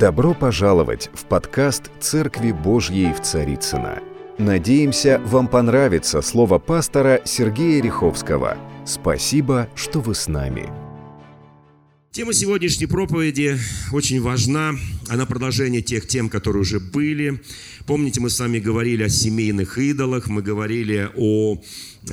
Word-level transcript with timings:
Добро 0.00 0.32
пожаловать 0.32 1.10
в 1.12 1.26
подкаст 1.26 1.90
«Церкви 2.00 2.52
Божьей 2.52 3.12
в 3.12 3.20
Царицына. 3.20 3.98
Надеемся, 4.38 5.20
вам 5.26 5.46
понравится 5.46 6.22
слово 6.22 6.58
пастора 6.58 7.20
Сергея 7.26 7.82
Риховского. 7.82 8.56
Спасибо, 8.86 9.68
что 9.74 10.00
вы 10.00 10.14
с 10.14 10.26
нами. 10.26 10.70
Тема 12.12 12.32
сегодняшней 12.32 12.86
проповеди 12.86 13.56
очень 13.92 14.20
важна. 14.20 14.74
Она 15.06 15.26
продолжение 15.26 15.80
тех 15.80 16.08
тем, 16.08 16.28
которые 16.28 16.62
уже 16.62 16.80
были. 16.80 17.40
Помните, 17.86 18.20
мы 18.20 18.30
с 18.30 18.40
вами 18.40 18.58
говорили 18.58 19.04
о 19.04 19.08
семейных 19.08 19.78
идолах, 19.78 20.26
мы 20.26 20.42
говорили 20.42 21.08
о 21.16 21.62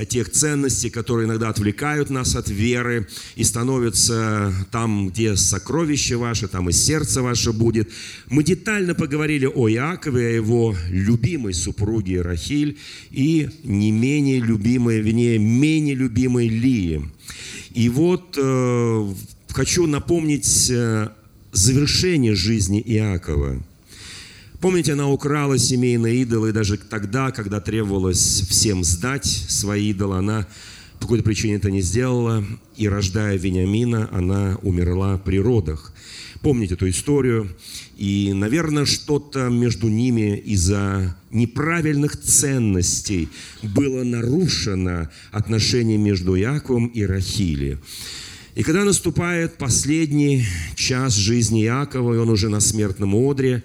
тех 0.08 0.30
ценностей, 0.30 0.88
которые 0.88 1.26
иногда 1.26 1.48
отвлекают 1.48 2.10
нас 2.10 2.36
от 2.36 2.48
веры 2.48 3.08
и 3.34 3.42
становятся 3.42 4.54
там, 4.70 5.08
где 5.08 5.34
сокровище 5.34 6.14
ваше, 6.14 6.46
там 6.46 6.68
и 6.68 6.72
сердце 6.72 7.20
ваше 7.20 7.52
будет. 7.52 7.90
Мы 8.28 8.44
детально 8.44 8.94
поговорили 8.94 9.46
о 9.46 9.68
Иакове, 9.68 10.28
о 10.28 10.30
его 10.30 10.76
любимой 10.90 11.54
супруге 11.54 12.22
Рахиль 12.22 12.78
и 13.10 13.48
не 13.64 13.90
менее 13.90 14.38
любимой, 14.38 15.00
вернее, 15.00 15.38
менее 15.38 15.96
любимой 15.96 16.46
Лии. 16.46 17.02
И 17.74 17.88
вот 17.88 18.38
э, 18.40 19.14
хочу 19.48 19.86
напомнить 19.86 20.70
э, 20.70 21.08
завершение 21.52 22.34
жизни 22.34 22.82
Иакова. 22.84 23.62
Помните, 24.60 24.94
она 24.94 25.08
украла 25.08 25.56
семейные 25.56 26.22
идолы, 26.22 26.50
и 26.50 26.52
даже 26.52 26.78
тогда, 26.78 27.30
когда 27.30 27.60
требовалось 27.60 28.42
всем 28.48 28.82
сдать 28.82 29.26
свои 29.26 29.90
идолы, 29.90 30.18
она 30.18 30.46
по 30.98 31.02
какой-то 31.02 31.24
причине 31.24 31.54
это 31.54 31.70
не 31.70 31.80
сделала, 31.80 32.44
и 32.76 32.88
рождая 32.88 33.38
Вениамина, 33.38 34.08
она 34.12 34.58
умерла 34.62 35.16
при 35.16 35.38
родах. 35.38 35.92
Помните 36.40 36.74
эту 36.74 36.88
историю? 36.88 37.48
И, 37.96 38.32
наверное, 38.32 38.84
что-то 38.84 39.48
между 39.48 39.88
ними 39.88 40.36
из-за 40.38 41.16
неправильных 41.30 42.16
ценностей 42.16 43.28
было 43.62 44.04
нарушено 44.04 45.08
отношение 45.30 45.98
между 45.98 46.34
Яковом 46.34 46.86
и 46.88 47.04
Рахили. 47.04 47.78
И 48.58 48.64
когда 48.64 48.82
наступает 48.82 49.56
последний 49.56 50.44
час 50.74 51.14
жизни 51.14 51.62
Иакова, 51.62 52.14
и 52.14 52.16
он 52.16 52.28
уже 52.28 52.48
на 52.48 52.58
смертном 52.58 53.14
одре, 53.14 53.62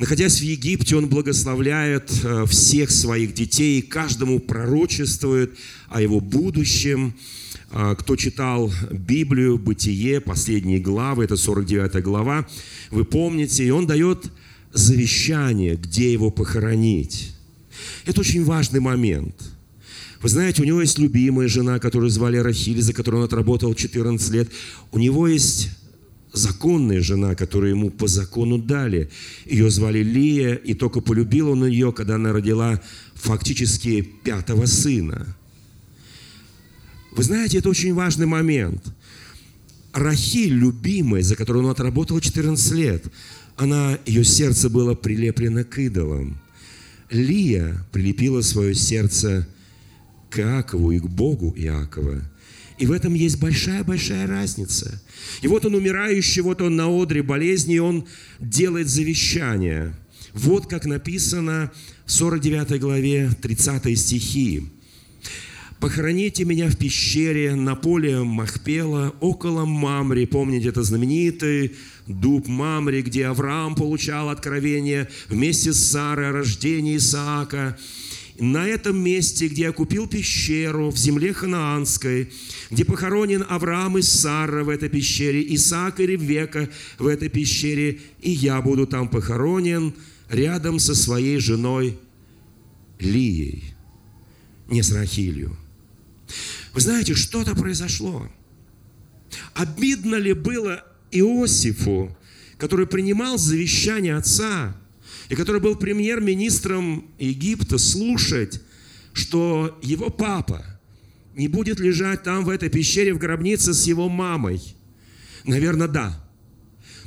находясь 0.00 0.40
в 0.40 0.42
Египте, 0.42 0.96
он 0.96 1.08
благословляет 1.08 2.10
э, 2.24 2.44
всех 2.46 2.90
своих 2.90 3.34
детей, 3.34 3.82
каждому 3.82 4.40
пророчествует 4.40 5.56
о 5.90 6.02
его 6.02 6.18
будущем. 6.18 7.14
А, 7.70 7.94
кто 7.94 8.16
читал 8.16 8.72
Библию, 8.90 9.58
Бытие, 9.58 10.20
последние 10.20 10.80
главы, 10.80 11.22
это 11.22 11.36
49 11.36 12.02
глава, 12.02 12.48
вы 12.90 13.04
помните, 13.04 13.64
и 13.64 13.70
он 13.70 13.86
дает 13.86 14.32
завещание, 14.72 15.76
где 15.76 16.12
его 16.12 16.32
похоронить. 16.32 17.32
Это 18.06 18.22
очень 18.22 18.42
важный 18.42 18.80
момент– 18.80 19.36
вы 20.22 20.28
знаете, 20.28 20.62
у 20.62 20.64
него 20.64 20.80
есть 20.80 20.98
любимая 20.98 21.48
жена, 21.48 21.78
которую 21.78 22.10
звали 22.10 22.38
Рахиль, 22.38 22.80
за 22.80 22.92
которую 22.92 23.20
он 23.20 23.26
отработал 23.26 23.74
14 23.74 24.30
лет. 24.32 24.50
У 24.92 24.98
него 24.98 25.28
есть 25.28 25.70
законная 26.32 27.00
жена, 27.00 27.34
которую 27.34 27.70
ему 27.70 27.90
по 27.90 28.06
закону 28.06 28.58
дали. 28.58 29.10
Ее 29.44 29.70
звали 29.70 30.02
Лия, 30.02 30.54
и 30.54 30.74
только 30.74 31.00
полюбил 31.00 31.50
он 31.50 31.66
ее, 31.66 31.92
когда 31.92 32.16
она 32.16 32.32
родила 32.32 32.80
фактически 33.14 34.02
пятого 34.02 34.66
сына. 34.66 35.36
Вы 37.12 37.22
знаете, 37.22 37.58
это 37.58 37.70
очень 37.70 37.94
важный 37.94 38.26
момент. 38.26 38.82
Рахиль, 39.92 40.52
любимая, 40.52 41.22
за 41.22 41.36
которую 41.36 41.64
он 41.64 41.70
отработал 41.70 42.20
14 42.20 42.72
лет, 42.72 43.04
она, 43.56 43.98
ее 44.04 44.24
сердце 44.24 44.68
было 44.68 44.94
прилеплено 44.94 45.64
к 45.64 45.78
идолам. 45.78 46.38
Лия 47.10 47.86
прилепила 47.92 48.42
свое 48.42 48.74
сердце 48.74 49.48
Иакову 50.38 50.92
и 50.92 50.98
к 50.98 51.06
Богу 51.06 51.54
Иакова. 51.56 52.22
И 52.78 52.86
в 52.86 52.92
этом 52.92 53.14
есть 53.14 53.40
большая-большая 53.40 54.26
разница. 54.26 55.02
И 55.40 55.48
вот 55.48 55.64
он 55.64 55.74
умирающий, 55.74 56.42
вот 56.42 56.60
он 56.60 56.76
на 56.76 56.88
одре 56.88 57.22
болезни, 57.22 57.76
и 57.76 57.80
он 57.80 58.06
делает 58.38 58.88
завещание. 58.88 59.94
Вот 60.34 60.66
как 60.66 60.84
написано 60.84 61.72
в 62.04 62.12
49 62.12 62.78
главе 62.78 63.30
30 63.40 63.98
стихи. 63.98 64.64
«Похороните 65.80 66.44
меня 66.44 66.68
в 66.68 66.76
пещере 66.76 67.54
на 67.54 67.74
поле 67.74 68.22
Махпела, 68.22 69.14
около 69.20 69.66
Мамри». 69.66 70.24
Помните, 70.24 70.68
это 70.68 70.82
знаменитый 70.82 71.76
дуб 72.06 72.48
Мамри, 72.48 73.02
где 73.02 73.26
Авраам 73.26 73.74
получал 73.74 74.30
откровение 74.30 75.08
вместе 75.28 75.72
с 75.72 75.90
Сарой 75.90 76.28
о 76.28 76.32
рождении 76.32 76.96
Исаака– 76.96 77.78
на 78.38 78.66
этом 78.66 78.98
месте, 78.98 79.48
где 79.48 79.62
я 79.62 79.72
купил 79.72 80.06
пещеру 80.06 80.90
в 80.90 80.96
земле 80.96 81.32
ханаанской, 81.32 82.30
где 82.70 82.84
похоронен 82.84 83.44
Авраам 83.48 83.98
и 83.98 84.02
Сара 84.02 84.64
в 84.64 84.68
этой 84.68 84.88
пещере, 84.88 85.54
Исаак 85.54 86.00
и 86.00 86.06
Ревека 86.06 86.68
в 86.98 87.06
этой 87.06 87.28
пещере, 87.28 88.00
и 88.20 88.30
я 88.30 88.60
буду 88.60 88.86
там 88.86 89.08
похоронен 89.08 89.94
рядом 90.28 90.78
со 90.78 90.94
своей 90.94 91.38
женой 91.38 91.98
Лией, 92.98 93.74
не 94.68 94.82
с 94.82 94.92
Рахилью. 94.92 95.56
Вы 96.74 96.80
знаете, 96.80 97.14
что-то 97.14 97.54
произошло. 97.54 98.28
Обидно 99.54 100.16
ли 100.16 100.32
было 100.32 100.84
Иосифу, 101.10 102.16
который 102.58 102.86
принимал 102.86 103.38
завещание 103.38 104.16
отца– 104.16 104.76
и 105.28 105.34
который 105.34 105.60
был 105.60 105.76
премьер-министром 105.76 107.10
Египта, 107.18 107.78
слушать, 107.78 108.60
что 109.12 109.78
его 109.82 110.10
папа 110.10 110.64
не 111.34 111.48
будет 111.48 111.80
лежать 111.80 112.22
там, 112.22 112.44
в 112.44 112.48
этой 112.48 112.68
пещере, 112.68 113.12
в 113.12 113.18
гробнице 113.18 113.74
с 113.74 113.86
его 113.86 114.08
мамой? 114.08 114.60
Наверное, 115.44 115.88
да. 115.88 116.24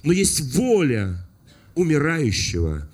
Но 0.03 0.12
есть 0.12 0.41
воля 0.56 1.25
умирающего, 1.75 2.90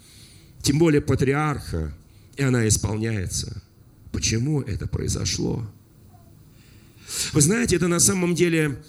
тем 0.62 0.78
более 0.78 1.02
патриарха, 1.02 1.96
и 2.36 2.44
она 2.44 2.68
исполняется. 2.68 3.64
Почему 4.12 4.62
это 4.62 4.88
произошло? 4.88 5.68
Вы 7.34 7.42
знаете, 7.42 7.76
это 7.76 7.88
на 7.88 8.00
самом 8.00 8.36
деле 8.36 8.84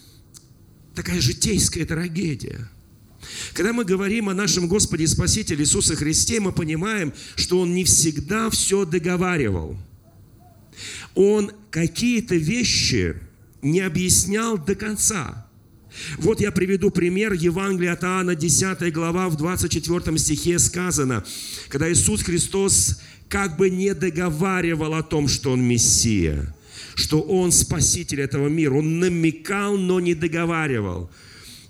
такая 0.94 1.20
житейская 1.20 1.86
трагедия– 1.86 2.68
когда 3.54 3.72
мы 3.72 3.84
говорим 3.84 4.28
о 4.28 4.34
нашем 4.34 4.68
Господе 4.68 5.04
и 5.04 5.06
Спасителе 5.06 5.62
Иисусе 5.62 5.96
Христе, 5.96 6.40
мы 6.40 6.52
понимаем, 6.52 7.12
что 7.36 7.60
Он 7.60 7.74
не 7.74 7.84
всегда 7.84 8.50
все 8.50 8.84
договаривал. 8.84 9.76
Он 11.14 11.50
какие-то 11.70 12.36
вещи 12.36 13.16
не 13.62 13.80
объяснял 13.80 14.58
до 14.58 14.74
конца. 14.74 15.46
Вот 16.18 16.40
я 16.40 16.52
приведу 16.52 16.90
пример 16.90 17.32
Евангелия 17.32 17.94
от 17.94 18.04
Иоанна, 18.04 18.34
10 18.34 18.92
глава, 18.92 19.30
в 19.30 19.36
24 19.36 20.18
стихе 20.18 20.58
сказано, 20.58 21.24
когда 21.68 21.90
Иисус 21.90 22.22
Христос 22.22 23.00
как 23.28 23.56
бы 23.56 23.70
не 23.70 23.94
договаривал 23.94 24.94
о 24.94 25.02
том, 25.02 25.26
что 25.26 25.52
Он 25.52 25.62
Мессия, 25.62 26.54
что 26.94 27.22
Он 27.22 27.50
Спаситель 27.50 28.20
этого 28.20 28.48
мира. 28.48 28.74
Он 28.74 29.00
намекал, 29.00 29.78
но 29.78 30.00
не 30.00 30.14
договаривал– 30.14 31.10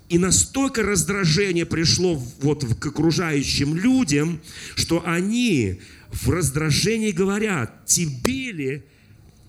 и 0.09 0.17
настолько 0.17 0.83
раздражение 0.83 1.65
пришло 1.65 2.15
вот 2.41 2.63
к 2.79 2.85
окружающим 2.85 3.75
людям, 3.75 4.39
что 4.75 5.03
они 5.05 5.81
в 6.11 6.29
раздражении 6.29 7.11
говорят, 7.11 7.85
тебе 7.85 8.51
ли, 8.51 8.83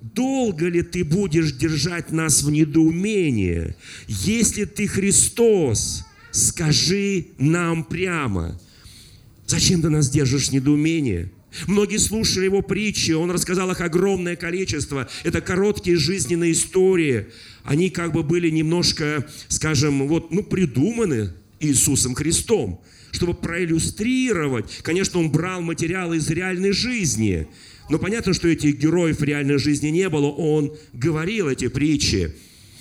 долго 0.00 0.68
ли 0.68 0.82
ты 0.82 1.04
будешь 1.04 1.52
держать 1.52 2.10
нас 2.10 2.42
в 2.42 2.50
недоумении? 2.50 3.76
Если 4.08 4.64
ты 4.64 4.88
Христос, 4.88 6.04
скажи 6.32 7.28
нам 7.38 7.84
прямо. 7.84 8.60
Зачем 9.46 9.80
ты 9.80 9.88
нас 9.88 10.10
держишь 10.10 10.48
в 10.48 10.52
недоумении? 10.52 11.30
Многие 11.66 11.98
слушали 11.98 12.44
его 12.44 12.62
притчи, 12.62 13.12
он 13.12 13.30
рассказал 13.30 13.70
их 13.70 13.80
огромное 13.80 14.36
количество. 14.36 15.08
Это 15.24 15.40
короткие 15.40 15.96
жизненные 15.96 16.52
истории. 16.52 17.28
Они 17.64 17.90
как 17.90 18.12
бы 18.12 18.22
были 18.22 18.50
немножко, 18.50 19.26
скажем, 19.48 20.06
вот, 20.08 20.30
ну, 20.30 20.42
придуманы 20.42 21.32
Иисусом 21.60 22.14
Христом, 22.14 22.82
чтобы 23.12 23.34
проиллюстрировать. 23.34 24.80
Конечно, 24.82 25.20
он 25.20 25.30
брал 25.30 25.62
материалы 25.62 26.18
из 26.18 26.28
реальной 26.30 26.72
жизни, 26.72 27.48
но 27.88 27.98
понятно, 27.98 28.34
что 28.34 28.48
этих 28.48 28.78
героев 28.78 29.20
в 29.20 29.24
реальной 29.24 29.58
жизни 29.58 29.88
не 29.88 30.08
было. 30.08 30.26
Он 30.26 30.76
говорил 30.92 31.48
эти 31.48 31.68
притчи. 31.68 32.34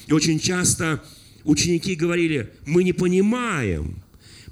И 0.07 0.13
очень 0.13 0.39
часто 0.39 1.03
ученики 1.45 1.95
говорили, 1.95 2.51
мы 2.65 2.83
не 2.83 2.93
понимаем, 2.93 4.03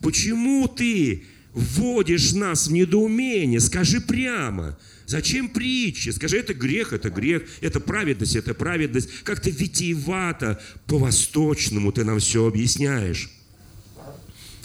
почему 0.01 0.67
ты 0.67 1.23
вводишь 1.55 2.33
нас 2.33 2.67
в 2.67 2.73
недоумение, 2.73 3.59
скажи 3.59 4.01
прямо. 4.01 4.77
Зачем 5.07 5.49
притчи? 5.49 6.09
Скажи, 6.09 6.37
это 6.37 6.53
грех, 6.53 6.91
это 6.93 7.09
грех, 7.09 7.43
это 7.61 7.79
праведность, 7.79 8.35
это 8.35 8.53
праведность. 8.53 9.09
Как-то 9.23 9.49
витиевато, 9.49 10.61
по-восточному 10.85 11.91
ты 11.91 12.03
нам 12.03 12.19
все 12.19 12.45
объясняешь. 12.45 13.29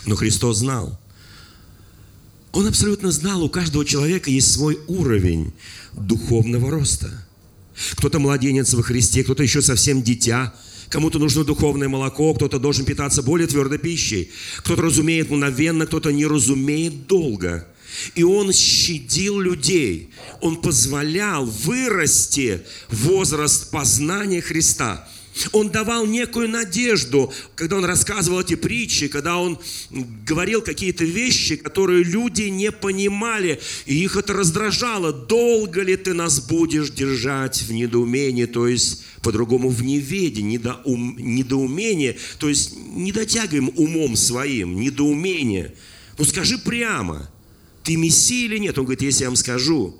Но 0.06 0.16
Христос 0.16 0.58
знал, 0.58 0.98
Он 2.52 2.66
абсолютно 2.66 3.12
знал, 3.12 3.44
у 3.44 3.48
каждого 3.48 3.84
человека 3.84 4.30
есть 4.30 4.50
свой 4.50 4.78
уровень 4.88 5.52
духовного 5.92 6.70
роста. 6.70 7.26
Кто-то 7.92 8.18
младенец 8.18 8.74
во 8.74 8.82
Христе, 8.82 9.22
кто-то 9.22 9.42
еще 9.42 9.62
совсем 9.62 10.02
дитя, 10.02 10.54
кому-то 10.90 11.18
нужно 11.18 11.44
духовное 11.44 11.88
молоко, 11.88 12.34
кто-то 12.34 12.58
должен 12.58 12.84
питаться 12.84 13.22
более 13.22 13.46
твердой 13.46 13.78
пищей, 13.78 14.30
кто-то 14.58 14.82
разумеет 14.82 15.30
мгновенно, 15.30 15.86
кто-то 15.86 16.12
не 16.12 16.26
разумеет 16.26 17.06
долго. 17.06 17.66
И 18.14 18.22
он 18.22 18.52
щадил 18.52 19.40
людей, 19.40 20.10
он 20.40 20.56
позволял 20.56 21.46
вырасти 21.46 22.60
возраст 22.90 23.70
познания 23.70 24.42
Христа– 24.42 25.08
он 25.52 25.70
давал 25.70 26.06
некую 26.06 26.48
надежду, 26.48 27.32
когда 27.54 27.76
он 27.76 27.84
рассказывал 27.84 28.40
эти 28.40 28.56
притчи, 28.56 29.08
когда 29.08 29.38
он 29.38 29.58
говорил 30.26 30.60
какие-то 30.60 31.04
вещи, 31.04 31.56
которые 31.56 32.04
люди 32.04 32.42
не 32.42 32.72
понимали, 32.72 33.60
и 33.86 34.02
их 34.02 34.16
это 34.16 34.32
раздражало. 34.32 35.12
Долго 35.12 35.82
ли 35.82 35.96
ты 35.96 36.14
нас 36.14 36.40
будешь 36.40 36.90
держать 36.90 37.62
в 37.62 37.72
недоумении, 37.72 38.46
то 38.46 38.66
есть 38.66 39.02
по-другому 39.22 39.68
в 39.68 39.82
неведении, 39.82 40.56
недоум, 40.56 41.16
недоумении, 41.18 42.18
то 42.38 42.48
есть 42.48 42.76
не 42.76 43.12
дотягиваем 43.12 43.70
умом 43.76 44.16
своим, 44.16 44.80
недоумение. 44.80 45.74
Ну 46.18 46.24
скажи 46.24 46.58
прямо, 46.58 47.30
ты 47.82 47.96
Мессия 47.96 48.46
или 48.46 48.58
нет? 48.58 48.78
Он 48.78 48.84
говорит, 48.84 49.02
если 49.02 49.22
я 49.22 49.28
вам 49.28 49.36
скажу, 49.36 49.96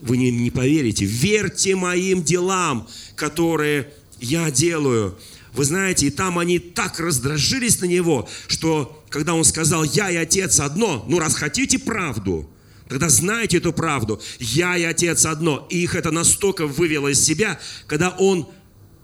вы 0.00 0.16
не, 0.16 0.30
не 0.32 0.50
поверите, 0.50 1.04
верьте 1.04 1.76
моим 1.76 2.24
делам, 2.24 2.88
которые 3.14 3.92
я 4.22 4.50
делаю. 4.50 5.18
Вы 5.52 5.64
знаете, 5.64 6.06
и 6.06 6.10
там 6.10 6.38
они 6.38 6.58
так 6.58 6.98
раздражились 6.98 7.80
на 7.80 7.84
него, 7.84 8.28
что 8.48 9.04
когда 9.10 9.34
он 9.34 9.44
сказал, 9.44 9.84
я 9.84 10.10
и 10.10 10.16
отец 10.16 10.60
одно, 10.60 11.04
ну 11.08 11.18
раз 11.18 11.34
хотите 11.34 11.78
правду, 11.78 12.48
тогда 12.88 13.10
знаете 13.10 13.58
эту 13.58 13.72
правду, 13.72 14.22
я 14.38 14.76
и 14.78 14.84
отец 14.84 15.26
одно. 15.26 15.66
И 15.70 15.82
их 15.82 15.94
это 15.94 16.10
настолько 16.10 16.66
вывело 16.66 17.08
из 17.08 17.22
себя, 17.22 17.60
когда 17.86 18.10
он 18.10 18.48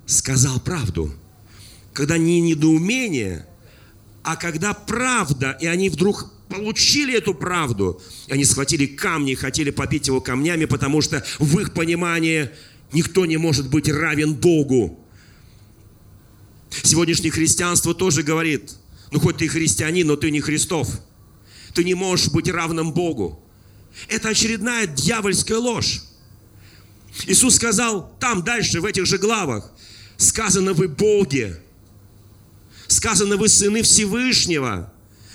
сказал 0.06 0.61
правду. 0.61 1.12
Когда 1.93 2.17
не 2.17 2.41
недоумение, 2.41 3.47
а 4.23 4.37
когда 4.37 4.73
правда, 4.73 5.59
и 5.61 5.67
они 5.67 5.91
вдруг 5.91 6.32
получили 6.49 7.17
эту 7.17 7.35
правду, 7.35 8.00
и 8.29 8.32
они 8.32 8.44
схватили 8.44 8.87
камни 8.87 9.32
и 9.32 9.35
хотели 9.35 9.71
попить 9.71 10.06
его 10.06 10.21
камнями, 10.21 10.64
потому 10.64 11.03
что 11.03 11.25
в 11.38 11.59
их 11.59 11.75
понимании 11.75 12.50
никто 12.93 13.26
не 13.26 13.37
может 13.37 13.69
быть 13.69 13.88
равен 13.88 14.35
Богу. 14.35 15.05
Сегодняшнее 16.70 17.31
христианство 17.31 17.94
тоже 17.94 18.23
говорит, 18.23 18.75
ну 19.11 19.20
хоть 19.20 19.38
ты 19.38 19.49
христианин, 19.49 20.06
но 20.06 20.17
ты 20.17 20.31
не 20.31 20.41
Христов. 20.41 20.88
Ты 21.75 21.85
не 21.85 21.94
можешь 21.94 22.29
быть 22.29 22.49
равным 22.49 22.93
Богу. 22.93 23.43
Это 24.09 24.31
очередная 24.31 24.87
дьявольская 24.87 25.59
ложь. 25.59 26.03
Иисус 27.26 27.56
сказал 27.56 28.15
там 28.20 28.43
дальше, 28.43 28.81
в 28.81 28.85
этих 28.85 29.06
же 29.06 29.19
главах, 29.19 29.73
сказано 30.17 30.73
вы 30.73 30.88
Боги, 30.88 31.56
сказано 32.87 33.37
вы 33.37 33.49
сыны 33.49 33.82
Всевышнего. 33.82 34.93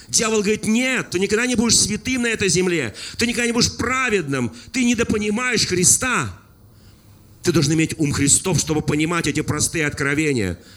Дьявол 0.08 0.42
говорит, 0.42 0.66
нет, 0.66 1.10
ты 1.10 1.20
никогда 1.20 1.46
не 1.46 1.56
будешь 1.56 1.78
святым 1.78 2.22
на 2.24 2.28
этой 2.28 2.48
земле, 2.48 2.94
ты 3.18 3.26
никогда 3.26 3.48
не 3.48 3.52
будешь 3.52 3.76
праведным, 3.76 4.54
ты 4.72 4.84
недопонимаешь 4.84 5.66
Христа. 5.66 6.40
Ты 7.42 7.52
должен 7.52 7.74
иметь 7.74 7.96
ум 7.98 8.14
Христов, 8.14 8.60
чтобы 8.60 8.82
понимать 8.82 9.28
эти 9.28 9.42
простые 9.42 9.86
откровения– 9.88 10.60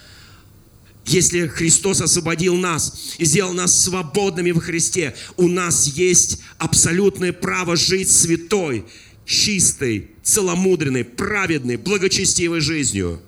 если 1.06 1.46
Христос 1.46 2.00
освободил 2.00 2.56
нас 2.56 3.14
и 3.18 3.24
сделал 3.24 3.52
нас 3.52 3.78
свободными 3.78 4.50
во 4.50 4.60
Христе, 4.60 5.14
у 5.36 5.48
нас 5.48 5.86
есть 5.86 6.40
абсолютное 6.58 7.32
право 7.32 7.76
жить 7.76 8.10
святой, 8.10 8.84
чистой, 9.24 10.10
целомудренной, 10.22 11.04
праведной, 11.04 11.76
благочестивой 11.76 12.60
жизнью. 12.60 13.20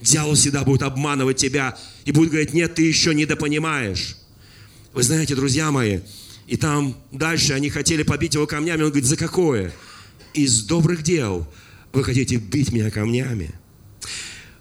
Дьявол 0.00 0.34
всегда 0.34 0.64
будет 0.64 0.82
обманывать 0.82 1.36
тебя 1.36 1.78
и 2.04 2.10
будет 2.10 2.30
говорить, 2.30 2.54
нет, 2.54 2.74
ты 2.74 2.82
еще 2.82 3.14
недопонимаешь. 3.14 4.16
Вы 4.92 5.04
знаете, 5.04 5.36
друзья 5.36 5.70
мои, 5.70 6.00
и 6.48 6.56
там 6.56 6.96
дальше 7.12 7.52
они 7.52 7.70
хотели 7.70 8.02
побить 8.02 8.34
его 8.34 8.48
камнями. 8.48 8.82
Он 8.82 8.88
говорит, 8.88 9.08
за 9.08 9.16
какое? 9.16 9.72
Из 10.34 10.64
добрых 10.64 11.02
дел 11.04 11.46
вы 11.92 12.02
хотите 12.02 12.36
бить 12.36 12.72
меня 12.72 12.90
камнями. 12.90 13.52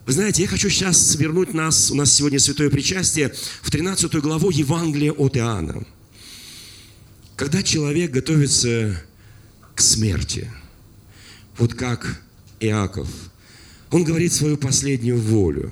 Вы 0.06 0.14
знаете, 0.14 0.42
я 0.42 0.48
хочу 0.48 0.70
сейчас 0.70 1.16
вернуть 1.16 1.54
нас, 1.54 1.92
у 1.92 1.96
нас 1.96 2.12
сегодня 2.12 2.40
святое 2.40 2.72
причастие, 2.72 3.34
в 3.62 3.70
13 3.70 4.16
главу 4.16 4.50
Евангелия 4.50 5.12
от 5.12 5.38
Иоанна. 5.38 5.86
Когда 7.36 7.62
человек 7.62 8.10
готовится 8.12 9.00
к 9.76 9.82
смерти, 9.82 10.50
вот 11.58 11.76
как 11.76 12.20
Иаков, 12.60 13.08
он 13.92 14.04
говорит 14.04 14.34
свою 14.34 14.58
последнюю 14.58 15.20
волю. 15.20 15.72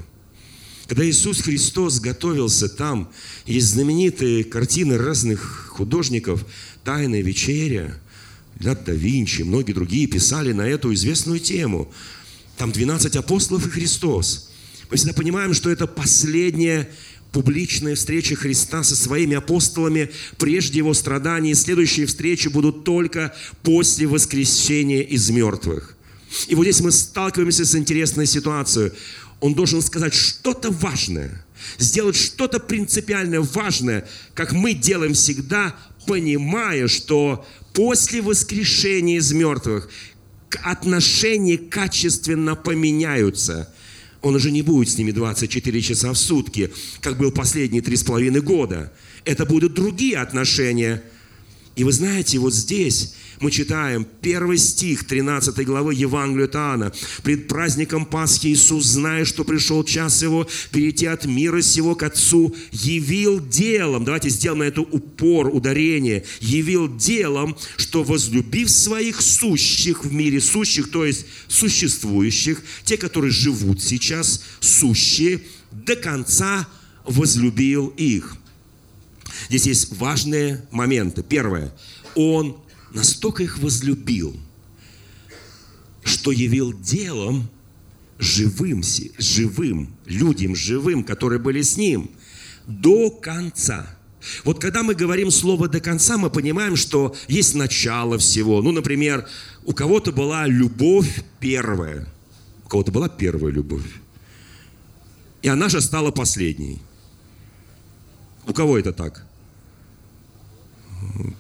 Когда 0.88 1.08
Иисус 1.08 1.42
Христос 1.42 2.00
готовился 2.00 2.70
там, 2.70 3.12
есть 3.46 3.68
знаменитые 3.68 4.44
картины 4.44 4.98
разных 4.98 5.70
художников, 5.70 6.46
«Тайная 6.84 7.22
вечеря», 7.22 8.00
Лят 8.60 8.84
да 8.84 8.92
Винчи, 8.92 9.44
многие 9.44 9.72
другие 9.72 10.06
писали 10.06 10.52
на 10.52 10.64
эту 10.68 10.94
известную 10.94 11.40
тему– 11.40 11.92
там 12.60 12.74
12 12.74 13.16
апостолов 13.16 13.66
и 13.66 13.70
Христос. 13.70 14.50
Мы 14.92 14.98
всегда 14.98 15.14
понимаем, 15.14 15.54
что 15.54 15.70
это 15.70 15.88
последняя 15.88 16.90
публичная 17.32 17.96
встреча 17.96 18.36
Христа 18.36 18.84
со 18.84 18.98
своими 18.98 19.38
апостолами 19.38 20.12
прежде 20.38 20.80
его 20.80 20.94
страданий. 20.94 21.54
Следующие 21.54 22.06
встречи 22.06 22.50
будут 22.50 22.84
только 22.84 23.34
после 23.64 24.08
воскресения 24.08 25.02
из 25.02 25.30
мертвых. 25.30 25.96
И 26.50 26.56
вот 26.56 26.64
здесь 26.64 26.82
мы 26.82 26.92
сталкиваемся 26.92 27.64
с 27.64 27.76
интересной 27.76 28.26
ситуацией. 28.26 28.92
Он 29.40 29.54
должен 29.54 29.82
сказать 29.82 30.14
что-то 30.14 30.70
важное, 30.70 31.46
сделать 31.78 32.18
что-то 32.18 32.60
принципиально 32.60 33.40
важное, 33.40 34.06
как 34.34 34.52
мы 34.52 34.74
делаем 34.74 35.14
всегда, 35.14 35.78
понимая, 36.06 36.90
что 36.90 37.46
после 37.74 38.22
воскрешения 38.22 39.18
из 39.18 39.32
мертвых 39.32 39.90
отношения 40.64 41.58
качественно 41.58 42.56
поменяются. 42.56 43.74
Он 44.22 44.36
уже 44.36 44.52
не 44.52 44.62
будет 44.62 44.90
с 44.90 44.98
ними 44.98 45.12
24 45.12 45.82
часа 45.82 46.12
в 46.12 46.18
сутки, 46.18 46.72
как 47.02 47.18
был 47.18 47.32
последние 47.32 47.82
три 47.82 47.96
с 47.96 48.04
половиной 48.04 48.42
года. 48.42 48.92
Это 49.26 49.46
будут 49.46 49.74
другие 49.74 50.18
отношения. 50.18 51.04
И 51.76 51.84
вы 51.84 51.92
знаете, 51.92 52.38
вот 52.40 52.54
здесь 52.54 53.16
мы 53.40 53.52
читаем 53.52 54.06
первый 54.22 54.58
стих 54.58 55.08
13 55.08 55.66
главы 55.66 55.94
Евангелия 55.94 56.46
от 56.46 56.56
Иоанна. 56.56 56.92
«Пред 57.24 57.48
праздником 57.48 58.06
Пасхи 58.06 58.48
Иисус, 58.48 58.86
зная, 58.86 59.24
что 59.24 59.46
пришел 59.46 59.84
час 59.84 60.22
Его, 60.22 60.48
перейти 60.72 61.06
от 61.06 61.26
мира 61.26 61.62
сего 61.62 61.96
к 61.96 62.04
Отцу, 62.04 62.54
явил 62.72 63.40
делом». 63.40 64.04
Давайте 64.04 64.30
сделаем 64.30 64.60
на 64.60 64.64
это 64.64 64.82
упор, 64.82 65.48
ударение. 65.48 66.26
«Явил 66.42 66.94
делом, 66.94 67.56
что 67.78 68.04
возлюбив 68.04 68.70
своих 68.70 69.22
сущих 69.22 70.04
в 70.04 70.14
мире, 70.14 70.42
сущих, 70.42 70.92
то 70.92 71.06
есть 71.06 71.26
существующих, 71.48 72.62
те, 72.84 72.98
которые 72.98 73.32
живут 73.32 73.82
сейчас, 73.82 74.44
сущие, 74.60 75.42
до 75.72 75.96
конца 75.96 76.68
возлюбил 77.06 77.94
их». 77.96 78.36
Здесь 79.48 79.66
есть 79.66 79.98
важные 79.98 80.66
моменты. 80.72 81.24
Первое. 81.24 81.72
Он 82.16 82.58
настолько 82.94 83.44
их 83.44 83.60
возлюбил, 83.60 84.36
что 86.04 86.32
явил 86.32 86.74
делом 86.74 87.50
живым, 88.20 88.84
живым, 89.18 89.96
людям 90.06 90.56
живым, 90.56 91.04
которые 91.04 91.40
были 91.40 91.62
с 91.62 91.78
ним, 91.78 92.12
до 92.68 93.10
конца. 93.10 93.88
Вот 94.44 94.60
когда 94.60 94.84
мы 94.84 94.96
говорим 94.96 95.32
слово 95.32 95.70
«до 95.70 95.80
конца», 95.80 96.18
мы 96.18 96.30
понимаем, 96.30 96.76
что 96.76 97.16
есть 97.30 97.56
начало 97.56 98.18
всего. 98.18 98.62
Ну, 98.62 98.72
например, 98.72 99.28
у 99.64 99.74
кого-то 99.74 100.12
была 100.12 100.46
любовь 100.46 101.24
первая. 101.40 102.08
У 102.66 102.70
кого-то 102.70 102.92
была 102.92 103.08
первая 103.08 103.54
любовь. 103.54 103.86
И 105.42 105.48
она 105.48 105.70
же 105.70 105.80
стала 105.80 106.12
последней. 106.12 106.82
У 108.46 108.54
кого 108.54 108.78
это 108.78 108.92
так? 108.92 109.26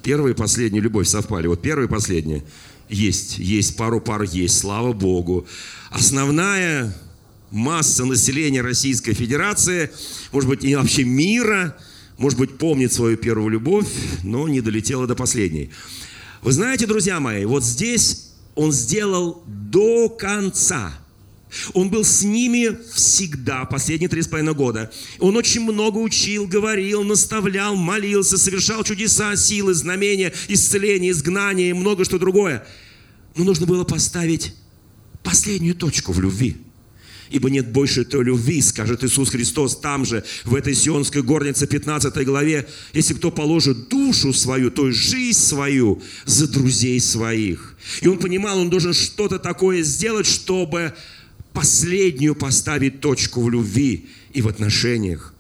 Первая 0.03 0.33
и 0.33 0.35
последняя 0.35 0.81
любовь 0.81 1.07
совпали. 1.07 1.47
Вот 1.47 1.61
первая 1.61 1.87
и 1.87 1.89
последняя. 1.89 2.43
Есть, 2.89 3.37
есть, 3.37 3.75
пару 3.75 4.01
пар 4.01 4.23
есть, 4.23 4.57
слава 4.57 4.93
Богу. 4.93 5.45
Основная 5.91 6.95
масса 7.51 8.05
населения 8.05 8.61
Российской 8.61 9.13
Федерации, 9.13 9.91
может 10.31 10.49
быть, 10.49 10.63
и 10.63 10.75
вообще 10.75 11.03
мира, 11.03 11.77
может 12.17 12.39
быть, 12.39 12.57
помнит 12.57 12.93
свою 12.93 13.17
первую 13.17 13.49
любовь, 13.49 13.87
но 14.23 14.47
не 14.47 14.61
долетела 14.61 15.07
до 15.07 15.15
последней. 15.15 15.69
Вы 16.41 16.51
знаете, 16.51 16.87
друзья 16.87 17.19
мои, 17.19 17.45
вот 17.45 17.63
здесь 17.63 18.31
он 18.55 18.71
сделал 18.71 19.43
до 19.47 20.09
конца. 20.09 20.93
Он 21.73 21.89
был 21.89 22.03
с 22.03 22.21
ними 22.21 22.77
всегда, 22.93 23.65
последние 23.65 24.09
три 24.09 24.21
с 24.21 24.27
половиной 24.27 24.53
года. 24.53 24.91
Он 25.19 25.35
очень 25.35 25.61
много 25.61 25.97
учил, 25.97 26.47
говорил, 26.47 27.03
наставлял, 27.03 27.75
молился, 27.75 28.37
совершал 28.37 28.83
чудеса, 28.83 29.35
силы, 29.35 29.73
знамения, 29.73 30.31
исцеления, 30.47 31.09
изгнания 31.09 31.69
и 31.69 31.73
много 31.73 32.05
что 32.05 32.19
другое. 32.19 32.65
Но 33.35 33.43
нужно 33.43 33.65
было 33.65 33.83
поставить 33.83 34.53
последнюю 35.23 35.75
точку 35.75 36.11
в 36.11 36.19
любви. 36.19 36.57
Ибо 37.31 37.49
нет 37.49 37.71
больше 37.71 38.05
той 38.05 38.23
любви, 38.23 38.61
скажет 38.61 39.03
Иисус 39.03 39.29
Христос 39.29 39.77
там 39.77 40.03
же, 40.03 40.23
в 40.45 40.55
этой 40.55 40.73
Сионской 40.73 41.21
горнице 41.21 41.67
15 41.67 42.25
главе, 42.25 42.67
если 42.93 43.13
кто 43.13 43.29
положит 43.29 43.87
душу 43.89 44.33
свою, 44.33 44.71
то 44.71 44.91
жизнь 44.91 45.37
свою 45.37 46.01
за 46.25 46.47
друзей 46.47 46.99
своих. 46.99 47.75
И 48.01 48.07
он 48.07 48.17
понимал, 48.17 48.59
он 48.59 48.71
должен 48.71 48.93
что-то 48.93 49.37
такое 49.37 49.83
сделать, 49.83 50.25
чтобы 50.25 50.95
последнюю 51.53 52.35
поставить 52.35 53.01
точку 53.01 53.41
в 53.41 53.49
любви 53.49 54.07
и 54.33 54.41
в 54.41 54.47
отношениях. 54.47 55.33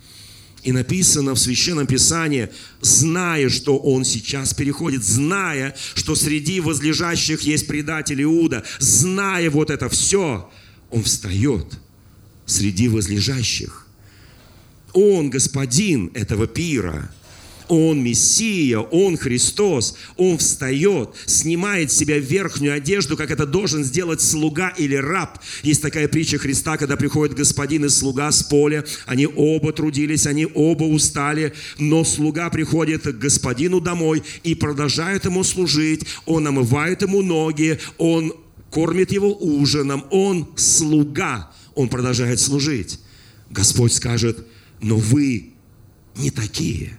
И 0.63 0.71
написано 0.71 1.35
в 1.35 1.39
Священном 1.39 1.87
Писании, 1.87 2.49
зная, 2.81 3.49
что 3.49 3.77
он 3.77 4.03
сейчас 4.03 4.53
переходит, 4.53 5.03
зная, 5.03 5.75
что 5.95 6.15
среди 6.15 6.59
возлежащих 6.59 7.41
есть 7.41 7.67
предатель 7.67 8.21
Иуда, 8.23 8.65
зная 8.79 9.49
вот 9.49 9.69
это 9.69 9.87
все, 9.87 10.51
он 10.89 11.03
встает 11.03 11.79
среди 12.45 12.89
возлежащих. 12.89 13.87
Он 14.93 15.29
господин 15.29 16.11
этого 16.13 16.47
пира– 16.47 17.13
он 17.69 18.03
Мессия, 18.03 18.79
Он 18.79 19.15
Христос, 19.15 19.95
Он 20.17 20.37
встает, 20.37 21.11
снимает 21.25 21.91
с 21.91 21.97
себя 21.97 22.17
верхнюю 22.17 22.73
одежду, 22.73 23.15
как 23.15 23.31
это 23.31 23.45
должен 23.45 23.83
сделать 23.83 24.21
слуга 24.21 24.69
или 24.69 24.95
раб. 24.95 25.39
Есть 25.63 25.81
такая 25.81 26.07
притча 26.07 26.37
Христа, 26.37 26.77
когда 26.77 26.97
приходит 26.97 27.37
господин 27.37 27.85
и 27.85 27.89
слуга 27.89 28.31
с 28.31 28.43
поля, 28.43 28.83
они 29.05 29.27
оба 29.27 29.71
трудились, 29.71 30.25
они 30.25 30.47
оба 30.53 30.83
устали, 30.83 31.53
но 31.77 32.03
слуга 32.03 32.49
приходит 32.49 33.03
к 33.03 33.17
господину 33.17 33.79
домой 33.79 34.23
и 34.43 34.55
продолжает 34.55 35.25
ему 35.25 35.43
служить, 35.43 36.05
он 36.25 36.47
омывает 36.47 37.03
ему 37.03 37.21
ноги, 37.21 37.79
он 37.97 38.33
кормит 38.71 39.11
его 39.11 39.33
ужином, 39.33 40.05
он 40.09 40.49
слуга, 40.55 41.51
он 41.75 41.87
продолжает 41.87 42.39
служить. 42.39 42.99
Господь 43.49 43.93
скажет, 43.93 44.45
но 44.81 44.95
вы 44.95 45.53
не 46.15 46.31
такие. 46.31 46.98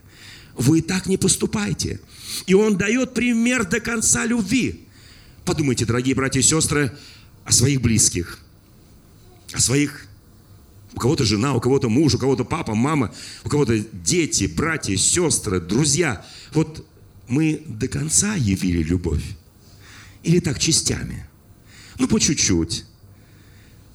Вы 0.61 0.83
так 0.83 1.07
не 1.07 1.17
поступайте. 1.17 2.01
И 2.47 2.53
он 2.53 2.77
дает 2.77 3.15
пример 3.15 3.67
до 3.67 3.81
конца 3.81 4.27
любви. 4.27 4.87
Подумайте, 5.47 5.87
дорогие 5.87 6.15
братья 6.15 6.39
и 6.41 6.43
сестры, 6.43 6.93
о 7.47 7.53
своих 7.53 7.81
близких, 7.81 8.39
о 9.55 9.59
своих 9.59 10.07
у 10.93 11.01
кого-то 11.01 11.25
жена, 11.25 11.55
у 11.55 11.61
кого-то 11.61 11.89
муж, 11.89 12.15
у 12.15 12.19
кого-то 12.19 12.45
папа, 12.45 12.75
мама, 12.75 13.11
у 13.43 13.49
кого-то 13.49 13.79
дети, 13.79 14.45
братья, 14.45 14.95
сестры, 14.97 15.61
друзья. 15.61 16.27
Вот 16.53 16.87
мы 17.27 17.63
до 17.67 17.89
конца 17.89 18.35
явили 18.35 18.83
любовь? 18.83 19.25
Или 20.25 20.41
так 20.41 20.59
частями? 20.59 21.27
Ну, 21.99 22.07
по 22.07 22.21
чуть-чуть. 22.21 22.85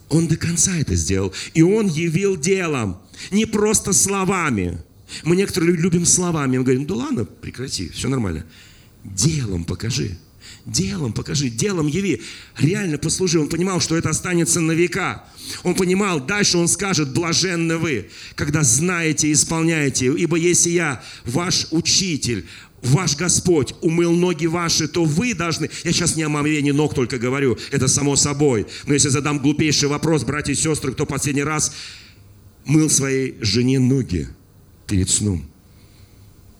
Он 0.10 0.27
до 0.27 0.36
конца 0.36 0.75
это 0.75 0.95
сделал. 0.95 1.31
И 1.53 1.62
он 1.62 1.86
явил 1.86 2.38
делом, 2.38 3.00
не 3.29 3.45
просто 3.45 3.93
словами. 3.93 4.84
Мы 5.24 5.36
некоторые 5.36 5.76
любим 5.76 6.06
словами. 6.06 6.58
Мы 6.58 6.64
говорим, 6.64 6.86
да 6.86 6.96
ладно, 6.96 7.26
прекрати, 7.26 7.90
все 7.90 8.10
нормально. 8.10 8.46
Делом 9.04 9.66
покажи. 9.66 10.18
Делом 10.66 11.14
покажи, 11.14 11.50
делом 11.50 11.88
яви. 11.88 12.22
Реально 12.58 12.98
послужи. 12.98 13.40
Он 13.40 13.50
понимал, 13.50 13.80
что 13.82 13.96
это 13.98 14.10
останется 14.10 14.60
на 14.60 14.72
века. 14.72 15.24
Он 15.64 15.76
понимал, 15.76 16.20
дальше 16.20 16.58
он 16.58 16.68
скажет, 16.68 17.14
блаженны 17.14 17.78
вы, 17.78 18.10
когда 18.36 18.64
знаете 18.64 19.28
и 19.28 19.34
исполняете. 19.34 20.08
Ибо 20.08 20.38
если 20.38 20.72
я, 20.72 21.04
ваш 21.24 21.68
учитель, 21.70 22.48
ваш 22.82 23.16
Господь 23.16 23.76
умыл 23.82 24.14
ноги 24.14 24.48
ваши, 24.48 24.88
то 24.88 25.04
вы 25.06 25.36
должны... 25.36 25.70
Я 25.84 25.92
сейчас 25.92 26.16
не 26.16 26.24
о 26.24 26.30
мамлении 26.30 26.72
ног 26.72 26.96
только 26.96 27.20
говорю, 27.20 27.58
это 27.72 27.88
само 27.88 28.16
собой. 28.16 28.66
Но 28.88 28.94
если 28.94 29.10
задам 29.10 29.40
глупейший 29.40 29.88
вопрос, 29.88 30.24
братья 30.24 30.54
и 30.54 30.56
сестры, 30.56 30.94
кто 30.94 31.06
последний 31.06 31.44
раз 31.44 31.74
мыл 32.66 32.90
своей 32.90 33.38
жене 33.42 33.80
ноги? 33.80 34.30
Перед 34.88 35.10
сном. 35.10 35.46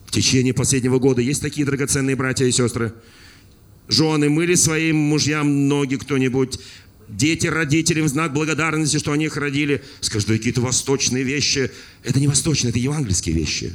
В 0.06 0.10
течение 0.10 0.54
последнего 0.54 0.98
года 0.98 1.20
есть 1.20 1.42
такие 1.42 1.66
драгоценные 1.66 2.16
братья 2.16 2.44
и 2.44 2.52
сестры? 2.52 2.94
Жены 3.88 4.28
мыли 4.28 4.54
своим 4.54 4.96
мужьям 4.96 5.68
ноги 5.68 5.96
кто-нибудь? 5.96 6.58
Дети 7.08 7.46
родителям 7.46 8.06
в 8.06 8.08
знак 8.08 8.32
благодарности, 8.32 8.98
что 8.98 9.12
они 9.12 9.26
их 9.26 9.36
родили. 9.36 9.82
Скажут, 10.00 10.28
какие-то 10.28 10.60
восточные 10.60 11.22
вещи. 11.22 11.70
Это 12.02 12.18
не 12.18 12.26
восточные, 12.26 12.70
это 12.70 12.78
евангельские 12.78 13.34
вещи. 13.34 13.72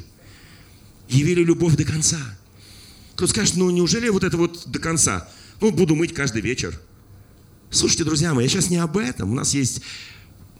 Явили 1.08 1.44
любовь 1.44 1.76
до 1.76 1.86
конца. 1.86 2.20
Кто 3.16 3.28
скажет, 3.28 3.56
ну 3.56 3.70
неужели 3.70 4.10
вот 4.10 4.24
это 4.24 4.36
вот 4.36 4.64
до 4.66 4.80
конца? 4.80 5.30
Ну, 5.62 5.72
буду 5.72 5.96
мыть 5.96 6.14
каждый 6.14 6.42
вечер. 6.42 6.80
Слушайте, 7.70 8.04
друзья 8.04 8.34
мои, 8.34 8.46
я 8.46 8.50
сейчас 8.50 8.70
не 8.70 8.78
об 8.78 8.98
этом. 8.98 9.32
У 9.32 9.36
нас 9.36 9.54
есть 9.54 9.82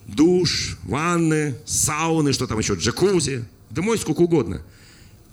душ, 0.08 0.78
ванны, 0.84 1.58
сауны, 1.66 2.32
что 2.34 2.48
там 2.48 2.60
еще, 2.60 2.76
джакузи. 2.76 3.46
Да 3.72 3.82
мой 3.82 3.98
сколько 3.98 4.22
угодно. 4.22 4.62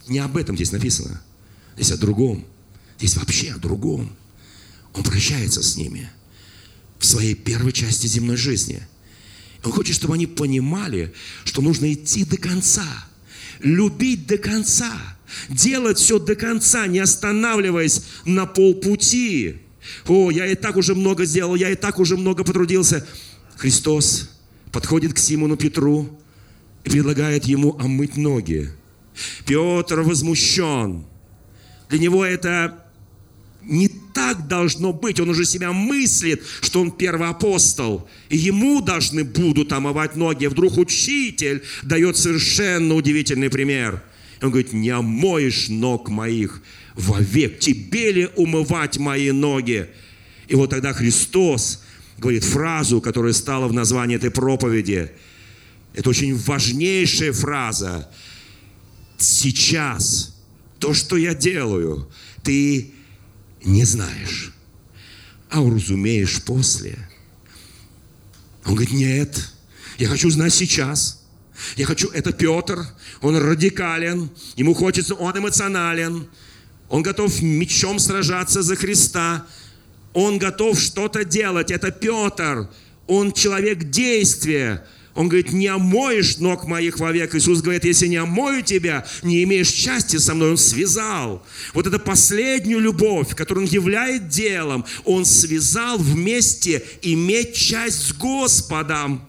Не 0.07 0.21
об 0.21 0.37
этом 0.37 0.57
здесь 0.57 0.73
написано. 0.73 1.21
Здесь 1.77 1.93
о 1.93 1.99
другом. 1.99 2.45
Здесь 2.99 3.17
вообще 3.17 3.53
о 3.53 3.59
другом. 3.59 4.11
Он 4.95 5.03
прощается 5.03 5.63
с 5.63 5.77
ними 5.77 6.11
в 6.99 7.07
своей 7.07 7.35
первой 7.35 7.73
части 7.73 8.07
земной 8.07 8.37
жизни. 8.37 8.83
Он 9.65 9.73
хочет, 9.73 9.97
чтобы 9.97 10.15
они 10.15 10.27
понимали, 10.27 11.13
что 11.45 11.63
нужно 11.63 11.93
идти 11.93 12.25
до 12.25 12.37
конца, 12.37 12.87
любить 13.61 14.27
до 14.27 14.39
конца, 14.39 14.93
делать 15.49 15.99
все 15.99 16.19
до 16.19 16.35
конца, 16.35 16.87
не 16.87 17.01
останавливаясь 17.01 18.03
на 18.25 18.47
полпути. 18.47 19.57
О, 20.07 20.31
я 20.31 20.47
и 20.47 20.55
так 20.55 20.77
уже 20.77 20.95
много 20.95 21.25
сделал, 21.25 21.55
я 21.55 21.71
и 21.71 21.75
так 21.75 21.99
уже 21.99 22.17
много 22.17 22.45
потрудился. 22.45 23.07
Христос 23.57 24.31
подходит 24.71 25.15
к 25.15 25.19
Симону 25.19 25.57
Петру, 25.57 26.19
предлагает 26.85 27.45
ему 27.45 27.77
омыть 27.79 28.17
ноги. 28.17 28.71
Петр 29.47 30.01
возмущен. 30.01 31.05
Для 31.89 31.99
него 31.99 32.25
это 32.25 32.85
не 33.63 33.89
так 33.89 34.47
должно 34.49 34.93
быть. 34.93 35.21
Он 35.21 35.29
уже 35.31 35.45
себя 35.45 35.73
мыслит, 35.73 36.43
что 36.61 36.81
он 36.81 36.91
первый 36.91 37.29
апостол. 37.29 38.09
И 38.29 38.37
ему 38.37 38.81
должны 38.81 39.25
будут 39.25 39.73
омывать 39.73 40.17
ноги. 40.17 40.47
Вдруг 40.47 40.79
учитель 40.79 41.63
дает 41.83 42.17
совершенно 42.17 42.95
удивительный 42.95 43.51
пример. 43.51 44.03
Он 44.41 44.51
говорит, 44.51 44.73
не 44.73 44.91
омоешь 44.91 45.69
ног 45.69 46.09
моих 46.09 46.63
вовек. 46.95 47.59
Тебе 47.59 48.13
ли 48.13 48.29
умывать 48.37 48.99
мои 48.99 49.33
ноги? 49.33 49.89
И 50.47 50.55
вот 50.55 50.71
тогда 50.71 50.93
Христос 50.93 51.83
говорит 52.19 52.45
фразу, 52.45 53.01
которая 53.01 53.33
стала 53.33 53.69
в 53.69 53.73
названии 53.73 54.17
этой 54.17 54.31
проповеди– 54.31 55.11
это 55.99 56.11
очень 56.11 56.37
важнейшая 56.37 57.33
фраза. 57.33 58.09
Сейчас 59.19 60.33
то, 60.79 60.95
что 60.95 61.17
я 61.17 61.35
делаю, 61.35 62.09
ты 62.45 62.93
не 63.65 63.85
знаешь, 63.85 64.53
а 65.51 65.61
уразумеешь 65.61 66.41
после. 66.45 66.97
Он 68.65 68.77
говорит, 68.77 68.93
нет, 68.93 69.51
я 69.99 70.07
хочу 70.07 70.31
знать 70.31 70.55
сейчас. 70.55 71.27
Я 71.75 71.85
хочу, 71.85 72.11
это 72.11 72.33
Петр, 72.33 72.87
он 73.21 73.37
радикален, 73.37 74.31
ему 74.55 74.75
хочется, 74.75 75.17
он 75.17 75.37
эмоционален, 75.37 76.29
он 76.89 77.03
готов 77.03 77.43
мечом 77.43 77.99
сражаться 77.99 78.63
за 78.63 78.77
Христа, 78.77 79.49
он 80.13 80.39
готов 80.39 80.79
что-то 80.79 81.25
делать. 81.25 81.73
Это 81.73 81.91
Петр, 81.91 82.71
он 83.09 83.33
человек 83.33 83.91
действия, 83.91 84.87
он 85.19 85.29
говорит, 85.29 85.53
не 85.53 85.67
омоешь 85.67 86.39
ног 86.39 86.69
моих 86.69 87.01
вовек. 87.01 87.35
Иисус 87.35 87.61
говорит, 87.61 87.85
если 87.85 88.07
не 88.07 88.19
омою 88.19 88.63
тебя, 88.63 89.05
не 89.25 89.43
имеешь 89.43 89.69
счастья 89.69 90.21
со 90.21 90.33
мной. 90.33 90.51
Он 90.51 90.57
связал. 90.57 91.45
Вот 91.75 91.89
это 91.89 91.99
последнюю 91.99 92.79
любовь, 92.79 93.35
которую 93.35 93.67
он 93.67 93.73
являет 93.73 94.29
делом, 94.29 94.85
он 95.05 95.25
связал 95.25 95.99
вместе 95.99 96.85
иметь 97.03 97.57
часть 97.57 98.07
с 98.07 98.13
Господом. 98.13 99.29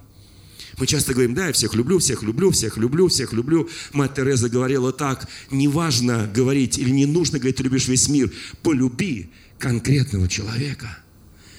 Мы 0.77 0.85
часто 0.85 1.13
говорим, 1.13 1.33
да, 1.33 1.47
я 1.47 1.53
всех 1.53 1.73
люблю, 1.73 1.97
всех 1.97 2.21
люблю, 2.21 2.51
всех 2.51 2.77
люблю, 2.77 3.07
всех 3.07 3.33
люблю. 3.33 3.67
Мать 3.91 4.13
Тереза 4.13 4.47
говорила 4.47 4.93
так, 4.93 5.27
неважно 5.49 6.31
говорить 6.31 6.77
или 6.77 6.91
не 6.91 7.07
нужно 7.07 7.39
говорить, 7.39 7.55
ты 7.55 7.63
любишь 7.63 7.87
весь 7.87 8.07
мир. 8.09 8.31
Полюби 8.61 9.31
конкретного 9.57 10.27
человека. 10.27 10.99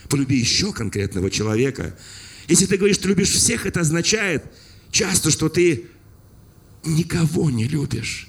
Полюби 0.09 0.37
еще 0.37 0.73
конкретного 0.73 1.33
человека. 1.33 1.97
Если 2.51 2.67
ты 2.67 2.77
говоришь, 2.77 2.97
что 2.97 3.07
любишь 3.07 3.31
всех, 3.31 3.65
это 3.65 3.81
означает 3.81 4.45
часто, 4.91 5.31
что 5.31 5.49
ты 5.49 5.87
никого 6.85 7.49
не 7.49 7.69
любишь. 7.69 8.29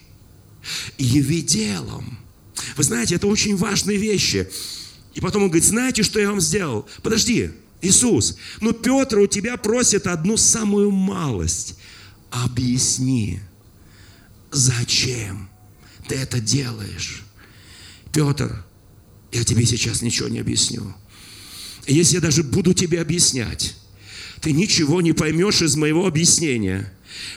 Яви 0.99 1.41
делом. 1.41 2.19
Вы 2.77 2.83
знаете, 2.83 3.15
это 3.15 3.25
очень 3.25 3.55
важные 3.55 3.97
вещи. 3.97 4.47
И 5.15 5.21
потом 5.21 5.41
он 5.41 5.49
говорит, 5.49 5.67
знаете, 5.67 6.03
что 6.03 6.19
я 6.19 6.29
вам 6.29 6.39
сделал? 6.39 6.87
Подожди, 7.01 7.49
Иисус, 7.81 8.37
ну 8.59 8.73
Петр 8.73 9.17
у 9.17 9.25
тебя 9.25 9.57
просит 9.57 10.05
одну 10.05 10.37
самую 10.37 10.91
малость. 10.91 11.77
Объясни, 12.29 13.39
зачем 14.51 15.49
ты 16.07 16.13
это 16.13 16.39
делаешь? 16.39 17.23
Петр, 18.13 18.63
я 19.31 19.43
тебе 19.43 19.65
сейчас 19.65 20.03
ничего 20.03 20.29
не 20.29 20.37
объясню. 20.37 20.93
Если 21.87 22.15
я 22.15 22.21
даже 22.21 22.43
буду 22.43 22.75
тебе 22.75 23.01
объяснять, 23.01 23.80
ты 24.41 24.51
ничего 24.51 25.01
не 25.01 25.13
поймешь 25.13 25.61
из 25.61 25.75
моего 25.75 26.07
объяснения. 26.07 26.91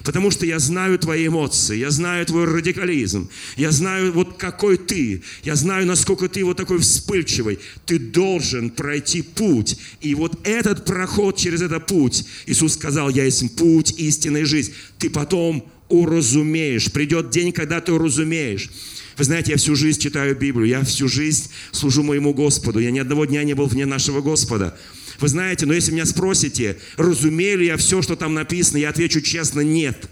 Потому 0.04 0.30
что 0.30 0.46
я 0.46 0.58
знаю 0.58 0.99
твои 0.99 1.26
эмоции, 1.26 1.76
я 1.76 1.90
знаю 1.90 2.25
твой 2.26 2.44
радикализм, 2.44 3.28
я 3.56 3.70
знаю 3.70 4.12
вот 4.12 4.37
какой 4.38 4.76
ты, 4.76 5.23
я 5.42 5.56
знаю, 5.56 5.87
насколько 5.87 6.28
ты 6.28 6.44
вот 6.44 6.56
такой 6.56 6.78
вспыльчивый. 6.78 7.58
Ты 7.84 7.99
должен 7.99 8.70
пройти 8.70 9.23
путь. 9.23 9.76
И 10.00 10.14
вот 10.14 10.38
этот 10.44 10.84
проход 10.84 11.37
через 11.37 11.61
этот 11.61 11.87
путь, 11.87 12.25
Иисус 12.46 12.75
сказал, 12.75 13.11
я 13.11 13.25
есть 13.25 13.56
путь, 13.56 13.94
истинная 13.99 14.44
жизнь. 14.44 14.73
Ты 14.99 15.11
потом 15.11 15.68
уразумеешь. 15.88 16.90
Придет 16.90 17.30
день, 17.30 17.52
когда 17.52 17.80
ты 17.80 17.92
уразумеешь. 17.92 18.70
Вы 19.16 19.25
знаете, 19.25 19.52
я 19.52 19.58
всю 19.58 19.76
жизнь 19.76 20.00
читаю 20.00 20.37
Библию, 20.37 20.66
я 20.66 20.82
всю 20.82 21.08
жизнь 21.08 21.50
служу 21.73 22.02
моему 22.02 22.34
Господу. 22.34 22.80
Я 22.80 22.90
ни 22.90 22.99
одного 22.99 23.26
дня 23.26 23.44
не 23.44 23.54
был 23.54 23.66
вне 23.66 23.87
нашего 23.87 24.20
Господа. 24.20 24.76
Вы 25.21 25.28
знаете, 25.28 25.66
но 25.66 25.75
если 25.75 25.92
меня 25.92 26.06
спросите, 26.06 26.78
разумею 26.97 27.59
ли 27.59 27.66
я 27.66 27.76
все, 27.76 28.02
что 28.02 28.16
там 28.16 28.35
написано, 28.35 28.78
я 28.78 28.90
отвечу 28.90 29.21
честно, 29.21 29.61
нет. 29.61 30.09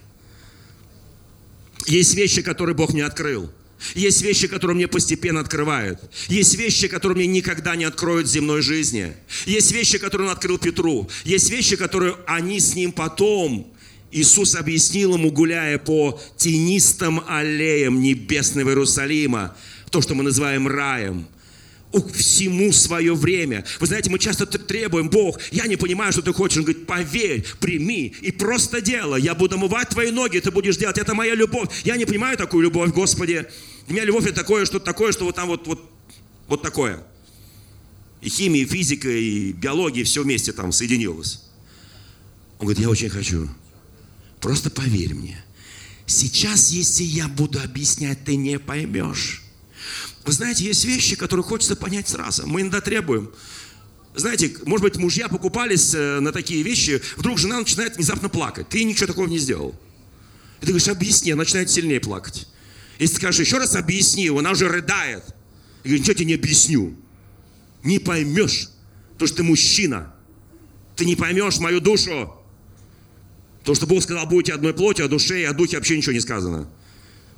Есть 1.86 2.14
вещи, 2.14 2.42
которые 2.42 2.76
Бог 2.76 2.92
мне 2.92 3.04
открыл. 3.04 3.50
Есть 3.94 4.22
вещи, 4.22 4.46
которые 4.46 4.76
мне 4.76 4.86
постепенно 4.86 5.40
открывают. 5.40 6.00
Есть 6.28 6.56
вещи, 6.56 6.86
которые 6.86 7.16
мне 7.16 7.26
никогда 7.26 7.74
не 7.74 7.84
откроют 7.84 8.28
в 8.28 8.30
земной 8.30 8.62
жизни. 8.62 9.12
Есть 9.44 9.72
вещи, 9.72 9.98
которые 9.98 10.28
Он 10.28 10.32
открыл 10.32 10.58
Петру. 10.58 11.10
Есть 11.24 11.50
вещи, 11.50 11.74
которые 11.74 12.16
они 12.26 12.60
с 12.60 12.76
ним 12.76 12.92
потом 12.92 13.72
Иисус 14.12 14.54
объяснил 14.54 15.14
ему, 15.14 15.32
гуляя 15.32 15.78
по 15.78 16.20
тенистым 16.36 17.22
аллеям 17.26 18.00
небесного 18.00 18.68
Иерусалима, 18.68 19.56
то, 19.90 20.00
что 20.00 20.14
мы 20.14 20.22
называем 20.22 20.68
раем– 20.68 21.26
всему 22.14 22.72
свое 22.72 23.14
время. 23.14 23.64
Вы 23.80 23.86
знаете, 23.86 24.10
мы 24.10 24.18
часто 24.18 24.46
требуем, 24.46 25.10
Бог, 25.10 25.38
я 25.50 25.66
не 25.66 25.76
понимаю, 25.76 26.12
что 26.12 26.22
ты 26.22 26.32
хочешь. 26.32 26.58
Он 26.58 26.64
говорит, 26.64 26.86
поверь, 26.86 27.44
прими 27.60 28.14
и 28.20 28.32
просто 28.32 28.80
делай. 28.80 29.20
Я 29.20 29.34
буду 29.34 29.56
омывать 29.56 29.90
твои 29.90 30.10
ноги, 30.10 30.38
ты 30.38 30.50
будешь 30.50 30.76
делать. 30.76 30.98
Это 30.98 31.14
моя 31.14 31.34
любовь. 31.34 31.68
Я 31.84 31.96
не 31.96 32.04
понимаю 32.04 32.36
такую 32.36 32.64
любовь, 32.64 32.90
Господи. 32.92 33.46
Для 33.86 33.94
меня 33.94 34.04
любовь 34.04 34.26
это 34.26 34.36
такое, 34.36 34.64
что 34.64 34.78
такое, 34.78 35.12
что 35.12 35.24
вот 35.24 35.36
там 35.36 35.48
вот, 35.48 35.66
вот, 35.66 35.90
вот 36.48 36.62
такое. 36.62 37.02
И 38.20 38.28
химия, 38.28 38.62
и 38.62 38.66
физика, 38.66 39.08
и 39.10 39.52
биология, 39.52 40.04
все 40.04 40.22
вместе 40.22 40.52
там 40.52 40.72
соединилось. 40.72 41.42
Он 42.58 42.66
говорит, 42.66 42.82
я 42.82 42.88
очень 42.88 43.08
хочу. 43.08 43.48
Просто 44.40 44.70
поверь 44.70 45.14
мне. 45.14 45.44
Сейчас, 46.06 46.70
если 46.70 47.04
я 47.04 47.28
буду 47.28 47.60
объяснять, 47.60 48.24
ты 48.24 48.36
не 48.36 48.58
поймешь. 48.58 49.41
Вы 50.24 50.32
знаете, 50.32 50.64
есть 50.64 50.84
вещи, 50.84 51.16
которые 51.16 51.44
хочется 51.44 51.74
понять 51.74 52.08
сразу. 52.08 52.46
Мы 52.46 52.60
иногда 52.60 52.80
требуем. 52.80 53.32
Знаете, 54.14 54.54
может 54.66 54.82
быть, 54.82 54.96
мужья 54.96 55.28
покупались 55.28 55.94
э, 55.94 56.20
на 56.20 56.32
такие 56.32 56.62
вещи, 56.62 57.02
вдруг 57.16 57.38
жена 57.38 57.58
начинает 57.58 57.96
внезапно 57.96 58.28
плакать. 58.28 58.68
Ты 58.68 58.84
ничего 58.84 59.06
такого 59.06 59.26
не 59.26 59.38
сделал. 59.38 59.74
И 60.60 60.66
ты 60.66 60.68
говоришь, 60.68 60.88
объясни, 60.88 61.32
она 61.32 61.40
начинает 61.40 61.70
сильнее 61.70 61.98
плакать. 61.98 62.46
Если 62.98 63.16
скажешь, 63.16 63.44
еще 63.44 63.58
раз 63.58 63.74
объясни, 63.74 64.28
она 64.28 64.52
уже 64.52 64.68
рыдает. 64.68 65.24
И 65.82 65.88
говорит, 65.88 66.02
ничего 66.02 66.14
тебе 66.14 66.26
не 66.26 66.34
объясню. 66.34 66.96
Не 67.82 67.98
поймешь, 67.98 68.68
потому 69.14 69.26
что 69.26 69.36
ты 69.38 69.42
мужчина. 69.42 70.14
Ты 70.94 71.06
не 71.06 71.16
поймешь 71.16 71.58
мою 71.58 71.80
душу. 71.80 72.32
То, 73.64 73.74
что 73.74 73.86
Бог 73.86 74.02
сказал, 74.02 74.26
будете 74.26 74.52
одной 74.52 74.74
плотью, 74.74 75.06
о 75.06 75.08
душе 75.08 75.40
и 75.40 75.44
о 75.44 75.52
духе 75.52 75.76
вообще 75.76 75.96
ничего 75.96 76.12
не 76.12 76.20
сказано. 76.20 76.68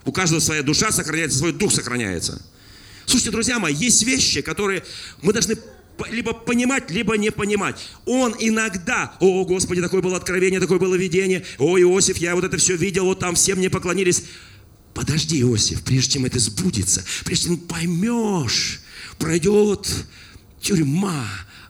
У 0.05 0.13
каждого 0.13 0.41
своя 0.41 0.63
душа 0.63 0.91
сохраняется, 0.91 1.39
свой 1.39 1.53
дух 1.53 1.73
сохраняется. 1.73 2.45
Слушайте, 3.07 3.31
друзья 3.31 3.59
мои, 3.59 3.75
есть 3.75 4.03
вещи, 4.03 4.41
которые 4.41 4.85
мы 5.23 5.33
должны 5.33 5.57
либо 6.11 6.33
понимать, 6.33 6.91
либо 6.91 7.17
не 7.17 7.31
понимать. 7.31 7.77
Он 8.05 8.35
иногда, 8.39 9.17
о, 9.21 9.45
Господи, 9.45 9.81
такое 9.81 10.03
было 10.03 10.17
откровение, 10.17 10.61
такое 10.61 10.79
было 10.79 10.95
видение, 10.95 11.45
о, 11.59 11.79
Иосиф, 11.79 12.17
я 12.17 12.35
вот 12.35 12.45
это 12.45 12.57
все 12.57 12.77
видел, 12.77 13.05
вот 13.05 13.21
там 13.21 13.35
все 13.35 13.55
мне 13.55 13.71
поклонились. 13.71 14.25
Подожди, 14.93 15.41
Иосиф, 15.41 15.83
прежде 15.83 16.13
чем 16.13 16.25
это 16.25 16.39
сбудется, 16.39 17.05
прежде 17.25 17.49
чем 17.49 17.59
поймешь, 17.59 18.81
пройдет 19.19 19.89
тюрьма, 20.61 21.27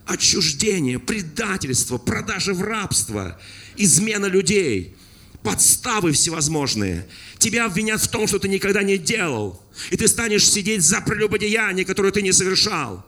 отчуждение, 0.06 0.98
предательство, 0.98 1.98
продажа 1.98 2.54
в 2.54 2.62
рабство, 2.62 3.40
измена 3.76 4.26
людей, 4.26 4.96
подставы 5.44 6.10
всевозможные– 6.10 7.06
тебя 7.44 7.66
обвинят 7.66 8.00
в 8.00 8.08
том, 8.08 8.26
что 8.26 8.38
ты 8.38 8.48
никогда 8.48 8.82
не 8.82 8.96
делал. 8.96 9.60
И 9.90 9.96
ты 9.96 10.08
станешь 10.08 10.48
сидеть 10.48 10.82
за 10.82 11.02
прелюбодеяние, 11.02 11.84
которое 11.84 12.10
ты 12.10 12.22
не 12.22 12.32
совершал. 12.32 13.04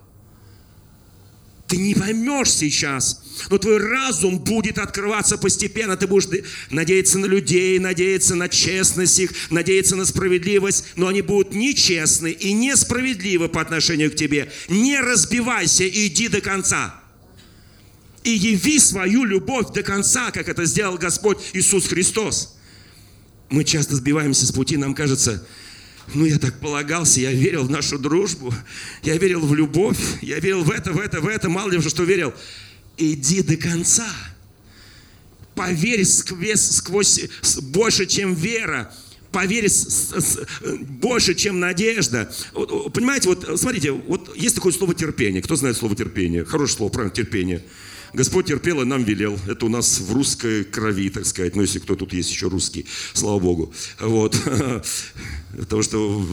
Ты 1.68 1.78
не 1.78 1.94
поймешь 1.94 2.52
сейчас, 2.52 3.24
но 3.50 3.58
твой 3.58 3.78
разум 3.78 4.38
будет 4.38 4.78
открываться 4.78 5.36
постепенно. 5.36 5.96
Ты 5.96 6.06
будешь 6.06 6.28
надеяться 6.70 7.18
на 7.18 7.26
людей, 7.26 7.78
надеяться 7.78 8.34
на 8.34 8.48
честность 8.48 9.18
их, 9.18 9.32
надеяться 9.50 9.96
на 9.96 10.04
справедливость, 10.04 10.84
но 10.96 11.08
они 11.08 11.22
будут 11.22 11.54
нечестны 11.54 12.30
и 12.30 12.52
несправедливы 12.52 13.48
по 13.48 13.60
отношению 13.62 14.12
к 14.12 14.16
тебе. 14.16 14.52
Не 14.68 15.00
разбивайся, 15.00 15.88
иди 15.88 16.28
до 16.28 16.40
конца. 16.40 16.94
И 18.26 18.30
яви 18.30 18.80
свою 18.80 19.24
любовь 19.24 19.72
до 19.72 19.82
конца, 19.82 20.30
как 20.30 20.48
это 20.48 20.66
сделал 20.66 20.98
Господь 20.98 21.38
Иисус 21.54 21.86
Христос 21.86 22.56
мы 23.48 23.64
часто 23.64 23.96
сбиваемся 23.96 24.46
с 24.46 24.52
пути, 24.52 24.76
нам 24.76 24.94
кажется, 24.94 25.46
ну 26.14 26.24
я 26.24 26.38
так 26.38 26.58
полагался, 26.60 27.20
я 27.20 27.32
верил 27.32 27.64
в 27.64 27.70
нашу 27.70 27.98
дружбу, 27.98 28.52
я 29.02 29.16
верил 29.16 29.40
в 29.40 29.54
любовь, 29.54 29.98
я 30.22 30.38
верил 30.38 30.64
в 30.64 30.70
это, 30.70 30.92
в 30.92 30.98
это, 30.98 31.20
в 31.20 31.26
это, 31.26 31.48
мало 31.48 31.70
ли 31.70 31.80
что 31.80 32.04
верил. 32.04 32.32
Иди 32.96 33.42
до 33.42 33.56
конца. 33.56 34.08
Поверь 35.54 36.04
сквозь, 36.04 36.60
сквозь 36.60 37.20
больше, 37.60 38.06
чем 38.06 38.34
вера. 38.34 38.92
Поверь 39.32 39.68
с, 39.68 40.12
с, 40.12 40.38
больше, 40.80 41.34
чем 41.34 41.60
надежда. 41.60 42.32
Понимаете, 42.94 43.28
вот 43.28 43.58
смотрите, 43.60 43.92
вот 43.92 44.34
есть 44.36 44.54
такое 44.54 44.72
слово 44.72 44.94
терпение. 44.94 45.42
Кто 45.42 45.56
знает 45.56 45.76
слово 45.76 45.94
терпение? 45.94 46.44
Хорошее 46.44 46.76
слово, 46.76 46.90
правильно, 46.90 47.14
терпение. 47.14 47.62
Господь 48.16 48.46
терпел 48.46 48.80
и 48.80 48.86
нам 48.86 49.04
велел. 49.04 49.38
Это 49.46 49.66
у 49.66 49.68
нас 49.68 50.00
в 50.00 50.10
русской 50.14 50.64
крови, 50.64 51.10
так 51.10 51.26
сказать. 51.26 51.54
Ну, 51.54 51.60
если 51.60 51.80
кто 51.80 51.96
тут 51.96 52.14
есть 52.14 52.30
еще 52.30 52.48
русский, 52.48 52.86
слава 53.12 53.38
Богу. 53.38 53.74
Вот. 54.00 54.34
Потому 55.58 55.82
что 55.82 56.26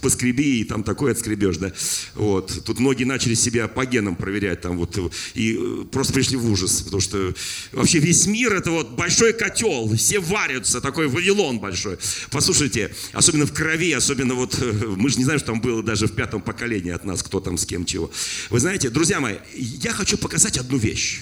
поскреби, 0.00 0.60
и 0.60 0.64
там 0.64 0.84
такое 0.84 1.12
отскребешь, 1.12 1.56
да. 1.56 1.72
Вот. 2.14 2.62
Тут 2.64 2.78
многие 2.78 3.04
начали 3.04 3.34
себя 3.34 3.66
по 3.66 3.84
генам 3.84 4.14
проверять 4.14 4.60
там 4.60 4.78
вот. 4.78 4.96
И 5.34 5.58
просто 5.90 6.12
пришли 6.12 6.36
в 6.36 6.48
ужас. 6.48 6.82
Потому 6.82 7.00
что 7.00 7.34
вообще 7.72 7.98
весь 7.98 8.28
мир 8.28 8.54
это 8.54 8.70
вот 8.70 8.90
большой 8.90 9.32
котел. 9.32 9.92
Все 9.96 10.20
варятся, 10.20 10.80
такой 10.80 11.08
Вавилон 11.08 11.58
большой. 11.58 11.98
Послушайте, 12.30 12.94
особенно 13.12 13.46
в 13.46 13.52
крови, 13.52 13.90
особенно 13.90 14.34
вот, 14.34 14.56
мы 14.96 15.08
же 15.08 15.18
не 15.18 15.24
знаем, 15.24 15.40
что 15.40 15.48
там 15.48 15.60
было 15.60 15.82
даже 15.82 16.06
в 16.06 16.12
пятом 16.12 16.40
поколении 16.40 16.92
от 16.92 17.04
нас, 17.04 17.24
кто 17.24 17.40
там 17.40 17.58
с 17.58 17.66
кем 17.66 17.84
чего. 17.84 18.12
Вы 18.48 18.60
знаете, 18.60 18.90
друзья 18.90 19.18
мои, 19.18 19.38
я 19.56 19.90
хочу 19.90 20.16
показать 20.16 20.56
одну 20.56 20.78
вещь. 20.78 21.15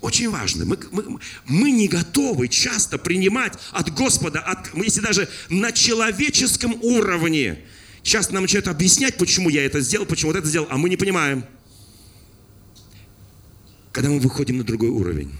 Очень 0.00 0.30
важно. 0.30 0.64
Мы, 0.64 0.78
мы, 0.92 1.18
мы 1.46 1.70
не 1.70 1.88
готовы 1.88 2.48
часто 2.48 2.98
принимать 2.98 3.54
от 3.72 3.92
Господа, 3.92 4.40
от, 4.40 4.72
если 4.76 5.00
даже 5.00 5.28
на 5.48 5.72
человеческом 5.72 6.74
уровне. 6.82 7.64
Часто 8.02 8.34
нам 8.34 8.42
начинают 8.44 8.68
объяснять, 8.68 9.16
почему 9.16 9.48
я 9.48 9.64
это 9.64 9.80
сделал, 9.80 10.06
почему 10.06 10.30
вот 10.30 10.38
это 10.38 10.48
сделал, 10.48 10.68
а 10.70 10.78
мы 10.78 10.88
не 10.88 10.96
понимаем. 10.96 11.44
Когда 13.90 14.10
мы 14.10 14.20
выходим 14.20 14.58
на 14.58 14.64
другой 14.64 14.90
уровень, 14.90 15.32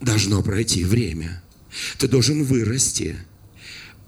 должно 0.00 0.40
пройти 0.42 0.84
время. 0.84 1.42
Ты 1.98 2.06
должен 2.06 2.44
вырасти, 2.44 3.16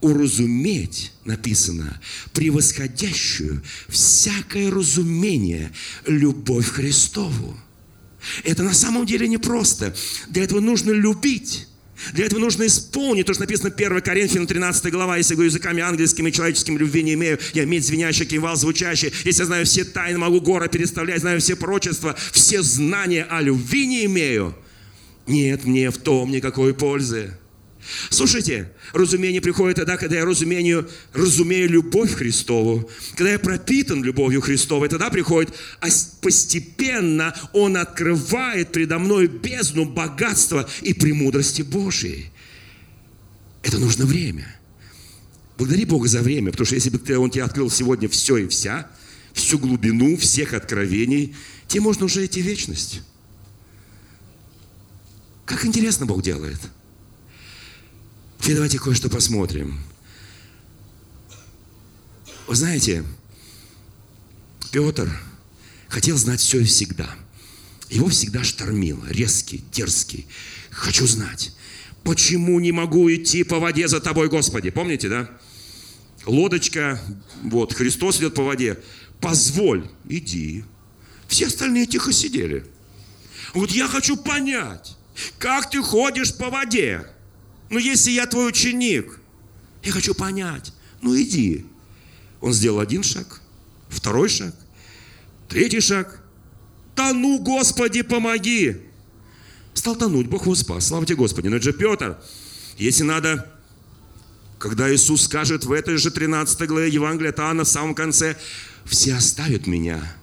уразуметь, 0.01 1.13
написано, 1.25 2.01
превосходящую 2.33 3.63
всякое 3.89 4.71
разумение 4.71 5.73
любовь 6.07 6.69
Христову. 6.69 7.57
Это 8.45 8.63
на 8.63 8.75
самом 8.75 9.07
деле 9.07 9.29
непросто. 9.29 9.95
Для 10.29 10.45
этого 10.45 10.61
нужно 10.61 10.91
любить. 10.91 11.67
Для 12.13 12.27
этого 12.27 12.41
нужно 12.41 12.67
исполнить 12.67 13.27
то, 13.27 13.35
что 13.35 13.43
написано 13.43 13.73
1 13.75 14.01
Коринфянам 14.01 14.47
13 14.47 14.91
глава. 14.93 15.19
Если 15.19 15.35
говорю 15.35 15.51
языками 15.51 15.83
ангельскими 15.83 16.31
и 16.31 16.33
человеческими 16.33 16.79
любви 16.79 17.03
не 17.03 17.15
имею, 17.15 17.39
я 17.53 17.65
иметь 17.65 17.87
звенящий 17.87 18.25
кимвал 18.25 18.57
звучащий. 18.57 19.13
Если 19.25 19.43
я 19.43 19.47
знаю 19.47 19.67
все 19.67 19.85
тайны, 19.85 20.19
могу 20.19 20.41
горы 20.41 20.69
переставлять, 20.69 21.21
знаю 21.21 21.41
все 21.41 21.57
прочества, 21.57 22.17
все 22.33 22.63
знания 22.63 23.25
о 23.25 23.41
любви 23.43 23.87
не 23.87 24.07
имею. 24.07 24.55
Нет 25.27 25.65
мне 25.65 25.91
в 25.91 25.99
том 25.99 26.31
никакой 26.31 26.75
пользы. 26.75 27.35
Слушайте, 28.11 28.73
разумение 28.93 29.41
приходит 29.41 29.77
тогда, 29.77 29.97
когда 29.97 30.17
я 30.17 30.25
разумению, 30.25 30.89
разумею 31.13 31.69
любовь 31.69 32.13
Христову, 32.13 32.91
когда 33.17 33.33
я 33.33 33.39
пропитан 33.39 34.05
любовью 34.05 34.41
Христовой, 34.41 34.89
тогда 34.89 35.11
приходит, 35.11 35.55
а 35.81 35.89
постепенно 36.21 37.35
Он 37.53 37.77
открывает 37.77 38.73
предо 38.73 38.99
мной 38.99 39.29
бездну 39.29 39.87
богатства 39.87 40.69
и 40.83 40.93
премудрости 40.93 41.63
Божией. 41.63 42.31
Это 43.63 43.79
нужно 43.79 44.05
время. 44.05 44.57
Благодари 45.57 45.85
Бога 45.85 46.09
за 46.09 46.21
время, 46.21 46.51
потому 46.51 46.67
что 46.67 46.75
если 46.75 46.91
бы 46.91 47.17
Он 47.17 47.31
тебе 47.31 47.45
открыл 47.45 47.71
сегодня 47.71 48.09
все 48.09 48.39
и 48.39 48.49
вся, 48.49 48.91
всю 49.33 49.59
глубину 49.59 50.17
всех 50.17 50.55
откровений, 50.55 51.35
тебе 51.67 51.83
можно 51.83 52.07
уже 52.07 52.25
идти 52.27 52.43
в 52.43 52.47
вечность. 52.47 53.03
Как 55.47 55.65
интересно 55.65 56.07
Бог 56.07 56.23
делает– 56.23 56.59
Теперь 58.41 58.55
давайте 58.55 58.79
кое-что 58.79 59.11
посмотрим. 59.11 59.79
Вы 62.47 62.55
знаете, 62.55 63.05
Петр 64.73 65.11
хотел 65.89 66.17
знать 66.17 66.41
все 66.41 66.61
и 66.61 66.65
всегда. 66.65 67.09
Его 67.91 68.09
всегда 68.09 68.43
штормило, 68.43 69.05
резкий, 69.09 69.63
дерзкий. 69.73 70.27
Хочу 70.71 71.07
знать, 71.07 71.53
почему 72.03 72.59
не 72.61 72.73
могу 72.73 73.13
идти 73.13 73.45
по 73.45 73.59
воде 73.59 73.89
за 73.89 74.01
тобой, 74.01 74.29
Господи? 74.29 74.71
Помните, 74.71 75.09
да? 75.09 75.31
Лодочка, 76.25 77.01
вот, 77.43 77.75
Христос 77.75 78.19
идет 78.19 78.35
по 78.35 78.43
воде. 78.43 78.79
Позволь, 79.21 79.89
иди. 80.09 80.65
Все 81.29 81.47
остальные 81.47 81.87
тихо 81.87 82.13
сидели. 82.13 82.65
Вот 83.53 83.71
я 83.71 83.87
хочу 83.87 84.17
понять, 84.17 84.97
как 85.39 85.71
ты 85.71 85.83
ходишь 85.83 86.35
по 86.35 86.49
воде. 86.49 87.07
Ну, 87.71 87.79
если 87.79 88.11
я 88.11 88.27
твой 88.27 88.49
ученик, 88.49 89.19
я 89.83 89.93
хочу 89.93 90.15
понять. 90.15 90.73
Ну, 91.01 91.19
иди. 91.19 91.65
Он 92.41 92.53
сделал 92.53 92.81
один 92.81 93.03
шаг, 93.03 93.41
второй 93.89 94.29
шаг, 94.29 94.55
третий 95.49 95.81
шаг. 95.81 96.23
Тону, 96.95 97.39
Господи, 97.39 98.03
помоги. 98.03 98.77
Стал 99.73 99.97
тонуть, 99.97 100.27
Бог 100.27 100.43
его 100.43 100.55
спас. 100.55 100.89
Слава 100.89 101.07
тебе, 101.07 101.17
Господи. 101.17 101.49
Но 101.49 101.57
это 101.57 101.65
же 101.67 101.73
Петр. 101.73 102.19
Если 102.77 103.05
надо, 103.05 103.51
когда 104.59 104.93
Иисус 104.93 105.25
скажет 105.25 105.65
в 105.65 105.73
этой 105.73 105.97
же 105.97 106.11
13 106.11 106.67
главе 106.67 106.89
Евангелия 106.89 107.31
от 107.31 107.39
Иоанна 107.39 107.65
в 107.65 107.69
самом 107.69 107.95
конце, 107.95 108.37
все 108.85 109.15
оставят 109.15 109.67
меня. 109.67 110.17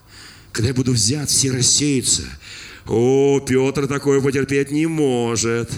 Когда 0.52 0.68
я 0.68 0.74
буду 0.74 0.92
взят, 0.92 1.30
все 1.30 1.50
рассеются. 1.50 2.24
О, 2.88 3.38
Петр 3.40 3.86
такое 3.86 4.22
потерпеть 4.22 4.70
не 4.70 4.86
может. 4.86 5.70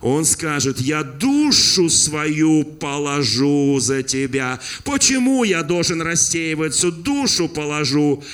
Он 0.00 0.24
скажет, 0.24 0.80
я 0.80 1.02
душу 1.02 1.90
свою 1.90 2.64
положу 2.64 3.78
за 3.80 4.02
тебя. 4.02 4.58
Почему 4.82 5.44
я 5.44 5.62
должен 5.62 6.00
рассеиваться? 6.00 6.90
Душу 6.90 7.48
положу. 7.48 8.24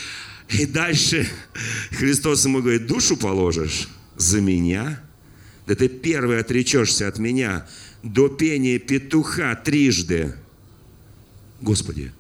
И 0.48 0.64
дальше 0.64 1.28
Христос 1.90 2.44
ему 2.44 2.60
говорит, 2.60 2.86
душу 2.86 3.16
положишь 3.16 3.88
за 4.16 4.40
меня? 4.40 5.02
Да 5.66 5.74
ты 5.74 5.88
первый 5.88 6.38
отречешься 6.38 7.08
от 7.08 7.18
меня 7.18 7.66
до 8.04 8.28
пения 8.28 8.78
петуха 8.78 9.56
трижды. 9.56 10.34
Господи, 11.60 12.12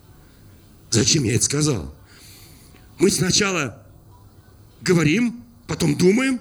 зачем 0.90 1.22
я 1.22 1.36
это 1.36 1.44
сказал? 1.44 1.94
Мы 2.98 3.10
сначала 3.10 3.80
говорим, 4.82 5.42
потом 5.70 5.94
думаем. 5.94 6.40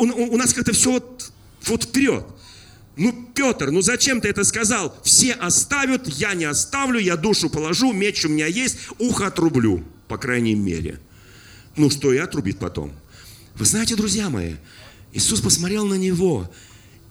У, 0.00 0.04
у, 0.04 0.34
у 0.34 0.36
нас 0.36 0.52
как-то 0.52 0.72
все 0.72 0.90
вот 0.90 1.32
вот 1.62 1.84
вперед. 1.84 2.26
Ну, 2.96 3.30
Петр, 3.34 3.70
ну 3.70 3.80
зачем 3.82 4.20
ты 4.20 4.28
это 4.28 4.42
сказал? 4.42 4.98
Все 5.04 5.32
оставят, 5.32 6.08
я 6.08 6.34
не 6.34 6.44
оставлю, 6.44 6.98
я 6.98 7.16
душу 7.16 7.48
положу, 7.48 7.92
меч 7.92 8.24
у 8.24 8.28
меня 8.28 8.46
есть, 8.46 8.78
ухо 8.98 9.28
отрублю, 9.28 9.84
по 10.08 10.18
крайней 10.18 10.56
мере. 10.56 10.98
Ну, 11.76 11.88
что 11.90 12.12
и 12.12 12.16
отрубит 12.18 12.58
потом. 12.58 12.92
Вы 13.54 13.64
знаете, 13.64 13.94
друзья 13.94 14.28
мои, 14.28 14.54
Иисус 15.12 15.40
посмотрел 15.40 15.86
на 15.86 15.94
него 15.94 16.50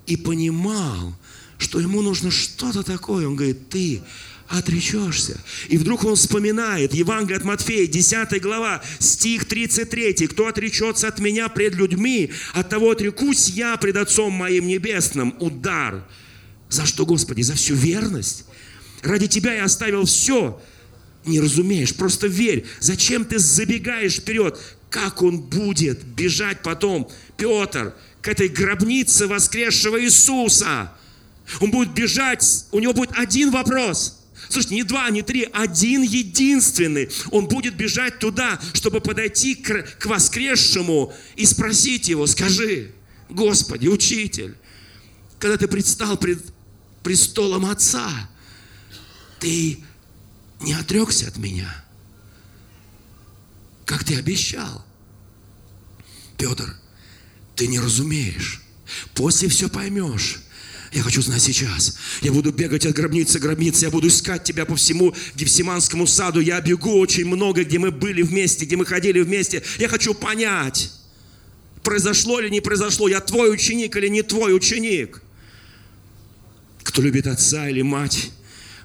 и 0.06 0.18
понимал, 0.18 1.16
что 1.58 1.80
ему 1.80 2.02
нужно 2.02 2.30
что-то 2.30 2.84
такое. 2.84 3.26
Он 3.26 3.38
говорит, 3.38 3.70
ты 3.70 4.02
отречешься. 4.50 5.40
И 5.68 5.78
вдруг 5.78 6.06
он 6.06 6.16
вспоминает 6.16 6.94
Евангелие 6.94 7.38
от 7.38 7.44
Матфея, 7.44 7.88
10 7.88 8.42
глава, 8.42 8.82
стих 9.00 9.46
33. 9.46 10.28
«Кто 10.28 10.48
отречется 10.48 11.08
от 11.08 11.20
меня 11.20 11.50
пред 11.50 11.76
людьми, 11.76 12.32
от 12.54 12.70
того 12.70 12.92
отрекусь 12.92 13.50
я 13.50 13.76
пред 13.78 13.98
Отцом 13.98 14.34
моим 14.34 14.68
небесным». 14.68 15.36
Удар. 15.40 16.06
За 16.70 16.86
что, 16.86 17.06
Господи? 17.06 17.42
За 17.42 17.56
всю 17.56 17.76
верность? 17.76 18.46
Ради 19.02 19.28
Тебя 19.28 19.54
я 19.54 19.66
оставил 19.66 20.06
все. 20.06 20.62
Не 21.26 21.40
разумеешь, 21.40 21.94
просто 21.94 22.28
верь. 22.28 22.66
Зачем 22.80 23.26
ты 23.26 23.40
забегаешь 23.40 24.16
вперед? 24.16 24.58
Как 24.90 25.22
он 25.22 25.42
будет 25.42 26.04
бежать 26.04 26.64
потом, 26.64 27.10
Петр, 27.36 27.94
к 28.22 28.28
этой 28.30 28.48
гробнице 28.48 29.28
воскресшего 29.28 30.02
Иисуса? 30.02 30.94
Он 31.60 31.72
будет 31.72 31.94
бежать, 31.94 32.66
у 32.72 32.80
него 32.80 32.94
будет 32.94 33.12
один 33.14 33.52
вопрос– 33.52 34.14
Слушайте, 34.50 34.76
не 34.76 34.84
два, 34.84 35.10
не 35.10 35.22
три, 35.22 35.48
один 35.52 36.02
единственный. 36.02 37.10
Он 37.32 37.48
будет 37.48 37.76
бежать 37.76 38.20
туда, 38.20 38.60
чтобы 38.74 39.02
подойти 39.02 39.56
к, 39.56 39.84
к 40.00 40.06
воскресшему 40.06 41.14
и 41.36 41.46
спросить 41.46 42.08
его, 42.08 42.28
скажи, 42.28 42.92
Господи, 43.30 43.88
учитель, 43.88 44.56
когда 45.40 45.58
ты 45.58 45.68
предстал 45.68 46.18
пред 46.18 46.44
престолом 47.04 47.66
Отца, 47.66 48.30
ты 49.40 49.84
не 50.62 50.74
отрекся 50.74 51.28
от 51.28 51.38
меня, 51.38 51.84
как 53.86 54.04
ты 54.04 54.16
обещал. 54.16 54.86
Петр, 56.38 56.76
ты 57.56 57.68
не 57.68 57.80
разумеешь. 57.80 58.62
После 59.14 59.50
все 59.50 59.70
поймешь. 59.70 60.40
Я 60.92 61.02
хочу 61.02 61.22
знать 61.22 61.42
сейчас. 61.42 61.98
Я 62.22 62.32
буду 62.32 62.52
бегать 62.52 62.86
от 62.86 62.96
гробницы 62.96 63.40
к 63.40 63.42
гробнице. 63.42 63.86
Я 63.86 63.92
буду 63.92 64.08
искать 64.08 64.44
тебя 64.44 64.66
по 64.66 64.76
всему 64.76 65.14
Гефсиманскому 65.36 66.08
саду. 66.08 66.40
Я 66.40 66.62
бегу 66.62 66.98
очень 67.00 67.26
много, 67.26 67.64
где 67.64 67.78
мы 67.78 67.92
были 67.92 68.22
вместе, 68.22 68.66
где 68.66 68.78
мы 68.78 68.86
ходили 68.86 69.20
вместе. 69.20 69.64
Я 69.80 69.90
хочу 69.90 70.14
понять, 70.14 70.92
произошло 71.84 72.40
или 72.40 72.50
не 72.50 72.62
произошло. 72.62 73.08
Я 73.08 73.20
твой 73.20 73.54
ученик 73.54 73.96
или 73.98 74.08
не 74.08 74.22
твой 74.22 74.56
ученик. 74.56 75.22
Кто 76.84 77.02
любит 77.02 77.28
отца 77.28 77.70
или 77.70 77.82
мать 77.82 78.32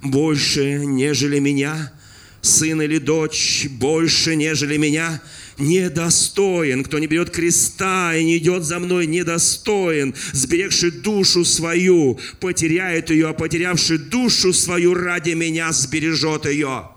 больше, 0.03 0.85
нежели 0.85 1.38
меня, 1.38 1.93
сын 2.41 2.83
или 2.83 2.99
дочь 2.99 3.67
больше, 3.71 4.35
нежели 4.35 4.77
меня– 4.77 5.23
недостоин. 5.62 6.85
Кто 6.85 6.98
не 6.98 7.07
берет 7.07 7.31
креста 7.31 8.14
и 8.14 8.25
не 8.25 8.38
идет 8.38 8.64
за 8.64 8.79
мной, 8.79 9.07
недостоин. 9.07 10.14
Сберегший 10.33 10.90
душу 10.90 11.44
свою, 11.44 12.18
потеряет 12.40 13.11
ее, 13.11 13.29
а 13.29 13.33
потерявший 13.33 13.98
душу 13.98 14.53
свою 14.53 14.94
ради 14.94 15.31
меня 15.31 15.72
сбережет 15.72 16.46
ее. 16.46 16.88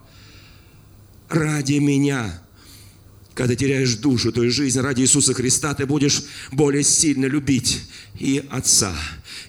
Ради 1.30 1.75
меня. 1.75 2.41
Когда 3.34 3.56
теряешь 3.56 3.95
душу, 3.95 4.32
то 4.32 4.43
есть 4.43 4.56
жизнь 4.56 4.80
ради 4.80 5.01
Иисуса 5.01 5.34
Христа, 5.34 5.73
ты 5.73 5.86
будешь 5.86 6.23
более 6.54 6.84
сильно 6.84 7.25
любить 7.25 7.82
и 8.17 8.45
отца, 8.49 8.95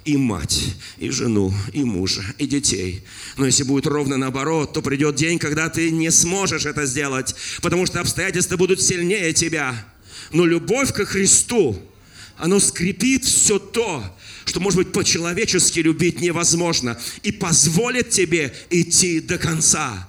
и 0.07 0.17
мать, 0.17 0.75
и 0.99 1.11
жену, 1.11 1.53
и 1.73 1.83
мужа, 1.83 2.23
и 2.39 2.47
детей. 2.47 3.03
Но 3.37 3.45
если 3.45 3.65
будет 3.65 3.87
ровно 3.87 4.17
наоборот, 4.17 4.73
то 4.73 4.81
придет 4.81 5.17
день, 5.17 5.39
когда 5.39 5.69
ты 5.69 5.91
не 5.91 6.11
сможешь 6.11 6.65
это 6.65 6.87
сделать, 6.87 7.35
потому 7.61 7.85
что 7.87 8.01
обстоятельства 8.01 8.57
будут 8.57 8.81
сильнее 8.81 9.33
тебя. 9.33 9.75
Но 10.33 10.47
любовь 10.47 10.93
ко 10.93 11.05
Христу, 11.05 11.77
оно 12.39 12.61
скрепит 12.61 13.25
все 13.25 13.59
то, 13.59 14.05
что, 14.45 14.61
может 14.61 14.79
быть, 14.79 14.93
по-человечески 14.93 15.81
любить 15.81 16.21
невозможно, 16.21 16.97
и 17.25 17.33
позволит 17.33 18.11
тебе 18.11 18.55
идти 18.71 19.19
до 19.19 19.39
конца. 19.39 20.09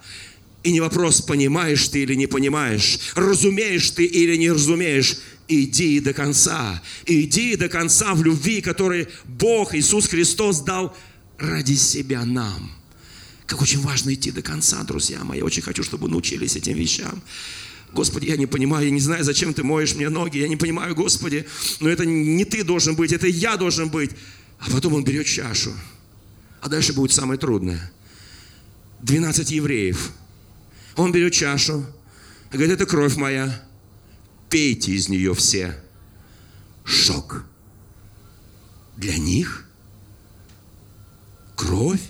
И 0.67 0.71
не 0.73 0.81
вопрос, 0.81 1.21
понимаешь 1.21 1.87
ты 1.87 2.03
или 2.03 2.13
не 2.13 2.27
понимаешь, 2.27 2.99
разумеешь 3.15 3.89
ты 3.91 4.03
или 4.03 4.35
не 4.35 4.51
разумеешь, 4.51 5.15
иди 5.47 6.01
до 6.01 6.11
конца. 6.11 6.83
Иди 7.05 7.55
до 7.55 7.69
конца 7.69 8.13
в 8.13 8.21
любви, 8.21 8.59
которую 8.59 9.07
Бог, 9.23 9.73
Иисус 9.73 10.09
Христос 10.09 10.59
дал 10.59 10.93
ради 11.37 11.75
себя 11.75 12.25
нам. 12.25 12.69
Как 13.45 13.61
очень 13.61 13.79
важно 13.79 14.13
идти 14.13 14.29
до 14.31 14.41
конца, 14.41 14.83
друзья 14.83 15.23
мои. 15.23 15.37
Я 15.37 15.45
очень 15.45 15.61
хочу, 15.61 15.83
чтобы 15.83 16.09
научились 16.09 16.57
этим 16.57 16.75
вещам. 16.75 17.23
Господи, 17.93 18.25
я 18.25 18.35
не 18.35 18.45
понимаю, 18.45 18.87
я 18.87 18.91
не 18.91 18.99
знаю, 18.99 19.23
зачем 19.23 19.53
ты 19.53 19.63
моешь 19.63 19.95
мне 19.95 20.09
ноги, 20.09 20.39
я 20.39 20.49
не 20.49 20.57
понимаю, 20.57 20.93
Господи, 20.95 21.45
но 21.79 21.87
это 21.87 22.05
не 22.05 22.43
ты 22.43 22.65
должен 22.65 22.97
быть, 22.97 23.13
это 23.13 23.27
я 23.27 23.55
должен 23.55 23.87
быть. 23.87 24.11
А 24.59 24.69
потом 24.69 24.95
он 24.95 25.05
берет 25.05 25.27
чашу. 25.27 25.71
А 26.59 26.67
дальше 26.67 26.91
будет 26.91 27.13
самое 27.13 27.39
трудное. 27.39 27.89
12 28.99 29.49
евреев. 29.51 30.11
Он 30.97 31.11
берет 31.11 31.31
чашу 31.33 31.85
и 32.51 32.53
говорит, 32.53 32.73
это 32.73 32.85
кровь 32.85 33.15
моя, 33.15 33.63
пейте 34.49 34.91
из 34.91 35.09
нее 35.09 35.33
все. 35.35 35.79
Шок. 36.83 37.45
Для 38.97 39.15
них 39.17 39.65
кровь? 41.55 42.01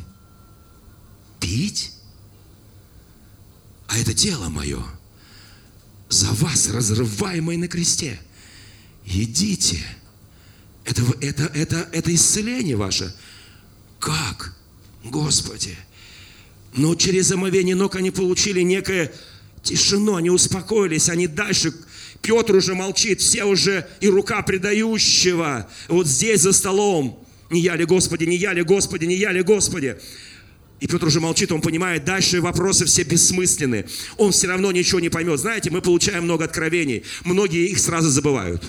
Пить? 1.39 1.91
А 3.88 3.97
это 3.97 4.13
тело 4.13 4.50
мое, 4.50 4.84
за 6.10 6.32
вас, 6.32 6.69
разрываемое 6.69 7.58
на 7.58 7.67
кресте. 7.67 8.19
Идите. 9.06 9.84
Это, 10.86 11.02
это, 11.21 11.43
это, 11.54 11.89
это 11.91 12.15
исцеление 12.15 12.78
ваше. 12.78 13.13
Как? 14.00 14.56
Господи. 15.04 15.78
Но 16.77 16.93
через 16.95 17.31
омовение 17.31 17.75
ног 17.75 17.95
они 17.95 18.11
получили 18.11 18.61
некое 18.61 19.11
тишину, 19.63 20.15
они 20.15 20.29
успокоились, 20.29 21.09
они 21.09 21.27
дальше 21.27 21.73
Петр 22.21 22.55
уже 22.55 22.75
молчит, 22.75 23.19
все 23.19 23.43
уже 23.43 23.87
и 23.99 24.07
рука 24.07 24.41
предающего 24.43 25.69
вот 25.87 26.07
здесь 26.07 26.41
за 26.41 26.53
столом. 26.53 27.25
Не 27.49 27.61
я 27.61 27.75
ли, 27.75 27.85
Господи, 27.85 28.25
не 28.25 28.37
я 28.37 28.53
ли, 28.53 28.61
Господи, 28.61 29.05
не 29.05 29.15
я 29.15 29.31
ли, 29.31 29.41
Господи. 29.41 29.97
И 30.79 30.85
Петр 30.85 31.07
уже 31.07 31.19
молчит, 31.19 31.51
он 31.51 31.61
понимает, 31.61 32.05
дальше 32.05 32.41
вопросы 32.41 32.85
все 32.85 33.03
бессмысленны. 33.03 33.85
Он 34.17 34.31
все 34.31 34.47
равно 34.47 34.71
ничего 34.71 34.99
не 34.99 35.09
поймет. 35.09 35.39
Знаете, 35.39 35.71
мы 35.71 35.81
получаем 35.81 36.25
много 36.25 36.45
откровений, 36.45 37.03
многие 37.23 37.67
их 37.67 37.79
сразу 37.79 38.09
забывают. 38.09 38.63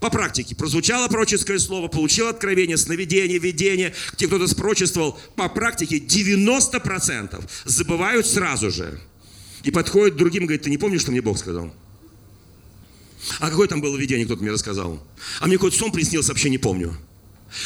По 0.00 0.10
практике 0.10 0.54
прозвучало 0.54 1.08
пророческое 1.08 1.58
слово, 1.58 1.88
получил 1.88 2.28
откровение, 2.28 2.76
сновидение, 2.76 3.38
видение, 3.38 3.94
те, 4.16 4.26
кто-то 4.28 4.46
спрочествовал, 4.46 5.18
по 5.34 5.48
практике 5.48 5.98
90% 5.98 7.50
забывают 7.64 8.26
сразу 8.26 8.70
же. 8.70 9.00
И 9.64 9.70
подходит 9.70 10.14
к 10.14 10.18
другим, 10.18 10.44
говорит, 10.44 10.62
ты 10.62 10.70
не 10.70 10.78
помнишь, 10.78 11.00
что 11.00 11.10
мне 11.10 11.20
Бог 11.20 11.36
сказал? 11.36 11.74
А 13.40 13.50
какое 13.50 13.66
там 13.66 13.80
было 13.80 13.96
видение, 13.96 14.24
кто-то 14.24 14.42
мне 14.42 14.52
рассказал? 14.52 15.04
А 15.40 15.46
мне 15.46 15.56
какой-то 15.56 15.76
сон 15.76 15.90
приснился, 15.90 16.28
вообще 16.30 16.50
не 16.50 16.58
помню. 16.58 16.96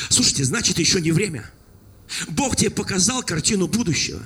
Слушайте, 0.09 0.45
значит, 0.45 0.79
еще 0.79 1.01
не 1.01 1.13
время. 1.13 1.51
Бог 2.29 2.57
тебе 2.57 2.71
показал 2.71 3.23
картину 3.23 3.67
будущего. 3.67 4.23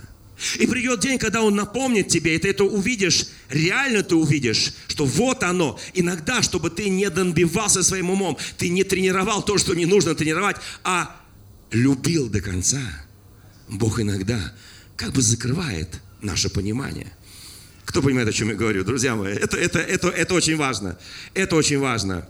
И 0.59 0.67
придет 0.67 1.01
день, 1.01 1.19
когда 1.19 1.43
Он 1.43 1.55
напомнит 1.55 2.09
тебе, 2.09 2.37
и 2.37 2.39
ты 2.39 2.51
это 2.51 2.65
увидишь, 2.65 3.27
реально 3.49 4.03
ты 4.03 4.17
увидишь, 4.17 4.75
что 4.89 5.05
вот 5.05 5.43
оно. 5.43 5.79
Иногда, 5.95 6.43
чтобы 6.43 6.71
ты 6.71 6.89
не 6.89 7.09
добивался 7.09 7.83
своим 7.83 8.11
умом, 8.11 8.37
ты 8.59 8.69
не 8.69 8.85
тренировал 8.85 9.43
то, 9.43 9.59
что 9.59 9.75
не 9.75 9.87
нужно 9.87 10.15
тренировать, 10.15 10.57
а 10.85 11.17
любил 11.71 12.29
до 12.29 12.41
конца. 12.41 12.83
Бог 13.69 14.01
иногда 14.01 14.55
как 14.97 15.13
бы 15.13 15.23
закрывает 15.23 16.01
наше 16.21 16.51
понимание– 16.51 17.13
кто 17.87 18.03
понимает, 18.03 18.29
о 18.29 18.33
чем 18.33 18.49
я 18.49 18.55
говорю? 18.55 18.85
Друзья 18.85 19.15
мои, 19.15 19.33
это, 19.33 19.57
это, 19.57 19.79
это, 19.79 20.09
это 20.09 20.35
очень 20.35 20.57
важно. 20.57 20.99
Это 21.35 21.55
очень 21.55 21.79
важно. 21.79 22.29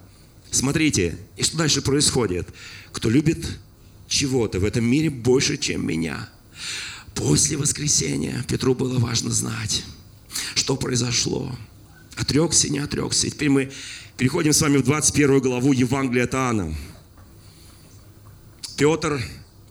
Смотрите, 0.51 1.17
и 1.35 1.43
что 1.43 1.57
дальше 1.57 1.81
происходит? 1.81 2.47
Кто 2.93 3.09
любит 3.09 3.45
чего-то 4.07 4.59
в 4.59 4.65
этом 4.65 4.85
мире 4.85 5.09
больше, 5.09 5.57
чем 5.57 5.85
меня. 5.85 6.29
После 7.17 7.57
воскресения 7.57 8.43
Петру 8.47 8.75
было 8.75 8.97
важно 8.99 9.31
знать, 9.31 9.83
что 10.55 10.75
произошло. 10.77 11.53
Отрекся, 12.15 12.69
не 12.69 12.79
отрекся. 12.79 13.27
И 13.27 13.31
теперь 13.31 13.49
мы 13.49 13.71
переходим 14.17 14.53
с 14.53 14.61
вами 14.61 14.77
в 14.77 14.83
21 14.83 15.39
главу 15.41 15.73
Евангелия 15.73 16.23
от 16.23 16.33
Иоанна. 16.33 16.75
Петр 18.77 19.21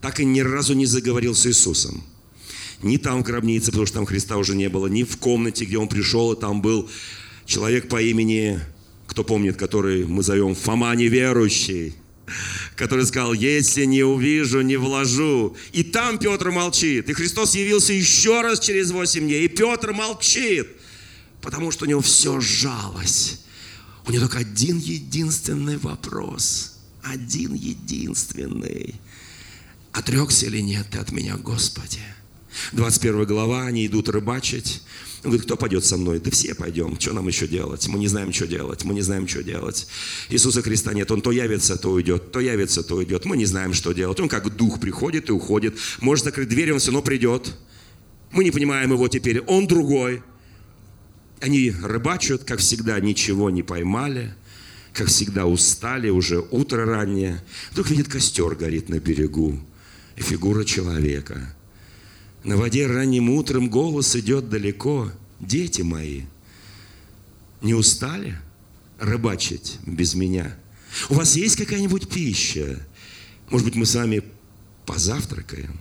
так 0.01 0.21
и 0.21 0.25
ни 0.25 0.41
разу 0.41 0.75
не 0.75 0.87
заговорил 0.87 1.35
с 1.35 1.47
Иисусом 1.47 2.05
ни 2.83 2.97
там 2.97 3.23
в 3.23 3.25
гробнице, 3.25 3.67
потому 3.67 3.87
что 3.87 3.97
там 3.97 4.07
Христа 4.07 4.37
уже 4.37 4.55
не 4.55 4.69
было, 4.69 4.87
ни 4.87 5.03
в 5.03 5.17
комнате, 5.19 5.65
где 5.65 5.79
он 5.79 5.89
пришел, 5.89 6.33
и 6.33 6.41
там 6.41 6.61
был 6.61 6.89
человек 7.45 7.89
по 7.89 8.01
имени, 8.01 8.61
кто 9.07 9.25
помнит, 9.25 9.57
который 9.57 10.05
мы 10.05 10.23
зовем 10.23 10.55
Фома 10.55 10.95
неверующий, 10.95 11.95
который 12.77 13.07
сказал, 13.07 13.33
если 13.33 13.87
не 13.87 14.03
увижу, 14.03 14.61
не 14.61 14.77
вложу. 14.77 15.57
И 15.73 15.83
там 15.83 16.19
Петр 16.19 16.51
молчит. 16.51 17.09
И 17.09 17.13
Христос 17.15 17.55
явился 17.55 17.95
еще 17.95 18.43
раз 18.43 18.61
через 18.61 18.91
8 18.91 19.21
дней. 19.21 19.47
И 19.47 19.49
Петр 19.49 19.93
молчит, 19.93 20.69
потому 21.41 21.71
что 21.71 21.87
у 21.87 21.89
него 21.89 22.03
все 22.03 22.39
сжалось. 22.39 23.41
У 24.07 24.13
него 24.13 24.27
только 24.27 24.39
один 24.39 24.79
единственный 24.79 25.79
вопрос. 25.79 26.75
Один 27.03 27.55
единственный. 27.55 28.95
Отрекся 29.93 30.47
или 30.47 30.61
нет 30.61 30.87
ты 30.91 30.99
от 30.99 31.11
меня, 31.13 31.37
Господи? 31.39 32.01
21 32.73 33.25
глава, 33.25 33.67
они 33.67 33.87
идут 33.87 34.09
рыбачить. 34.09 34.83
Он 35.25 35.31
говорит, 35.31 35.47
кто 35.47 35.57
пойдет 35.57 35.85
со 35.85 35.97
мной? 35.97 36.21
Да 36.21 36.31
все 36.31 36.55
пойдем. 36.55 36.99
Что 37.01 37.13
нам 37.13 37.27
еще 37.27 37.49
делать? 37.49 37.89
Мы 37.89 37.99
не 37.99 38.07
знаем, 38.07 38.33
что 38.33 38.47
делать. 38.47 38.85
Мы 38.85 38.95
не 38.95 39.03
знаем, 39.03 39.27
что 39.27 39.43
делать. 39.43 39.89
Иисуса 40.29 40.63
Христа 40.63 40.93
нет. 40.93 41.11
Он 41.11 41.21
то 41.21 41.33
явится, 41.33 41.77
то 41.77 41.91
уйдет. 41.91 42.31
То 42.33 42.41
явится, 42.41 42.83
то 42.83 42.97
уйдет. 42.97 43.25
Мы 43.25 43.37
не 43.37 43.47
знаем, 43.47 43.73
что 43.73 43.93
делать. 43.93 44.21
Он 44.21 44.29
как 44.29 44.55
дух 44.55 44.79
приходит 44.79 45.29
и 45.29 45.33
уходит. 45.33 45.77
Может 46.01 46.27
закрыть 46.27 46.49
дверь, 46.49 46.73
он 46.73 46.79
все 46.79 46.93
равно 46.93 47.03
придет. 47.03 47.57
Мы 48.31 48.45
не 48.45 48.51
понимаем 48.51 48.93
его 48.93 49.09
теперь. 49.09 49.41
Он 49.41 49.67
другой. 49.67 50.23
Они 51.41 51.73
рыбачат, 51.83 52.45
как 52.45 52.61
всегда, 52.61 53.01
ничего 53.01 53.51
не 53.51 53.63
поймали. 53.63 54.35
Как 54.93 55.09
всегда, 55.09 55.47
устали, 55.47 56.09
уже 56.09 56.39
утро 56.51 56.87
раннее. 56.87 57.43
Вдруг 57.73 57.91
видит 57.91 58.09
костер 58.09 58.55
горит 58.55 58.89
на 58.89 58.99
берегу. 58.99 59.59
И 60.17 60.23
фигура 60.23 60.65
человека– 60.65 61.53
на 62.47 62.57
воде 62.57 62.87
ранним 62.87 63.31
утром 63.31 63.69
голос 63.69 64.15
идет 64.15 64.49
далеко. 64.49 65.11
Дети 65.41 65.83
мои, 65.83 66.23
не 67.61 67.75
устали 67.75 68.39
рыбачить 68.99 69.79
без 69.85 70.15
меня? 70.15 70.57
У 71.11 71.15
вас 71.15 71.37
есть 71.37 71.57
какая-нибудь 71.57 72.09
пища? 72.09 72.87
Может 73.51 73.67
быть, 73.67 73.75
мы 73.75 73.85
с 73.85 73.97
вами 73.97 74.23
позавтракаем? 74.87 75.77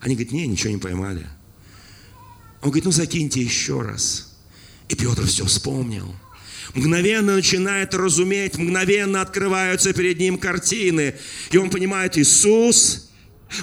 Они 0.00 0.14
говорят, 0.14 0.32
не, 0.32 0.46
ничего 0.46 0.72
не 0.74 0.78
поймали. 0.78 1.26
Он 2.60 2.68
говорит, 2.68 2.84
ну 2.84 2.92
закиньте 2.92 3.40
еще 3.40 3.80
раз. 3.80 4.36
И 4.90 4.94
Петр 4.94 5.26
все 5.26 5.46
вспомнил. 5.46 6.14
Мгновенно 6.74 7.34
начинает 7.34 7.94
разуметь, 7.94 8.58
мгновенно 8.58 9.22
открываются 9.22 9.94
перед 9.94 10.18
ним 10.18 10.36
картины. 10.36 11.14
И 11.50 11.56
он 11.56 11.70
понимает, 11.70 12.18
Иисус 12.18 13.10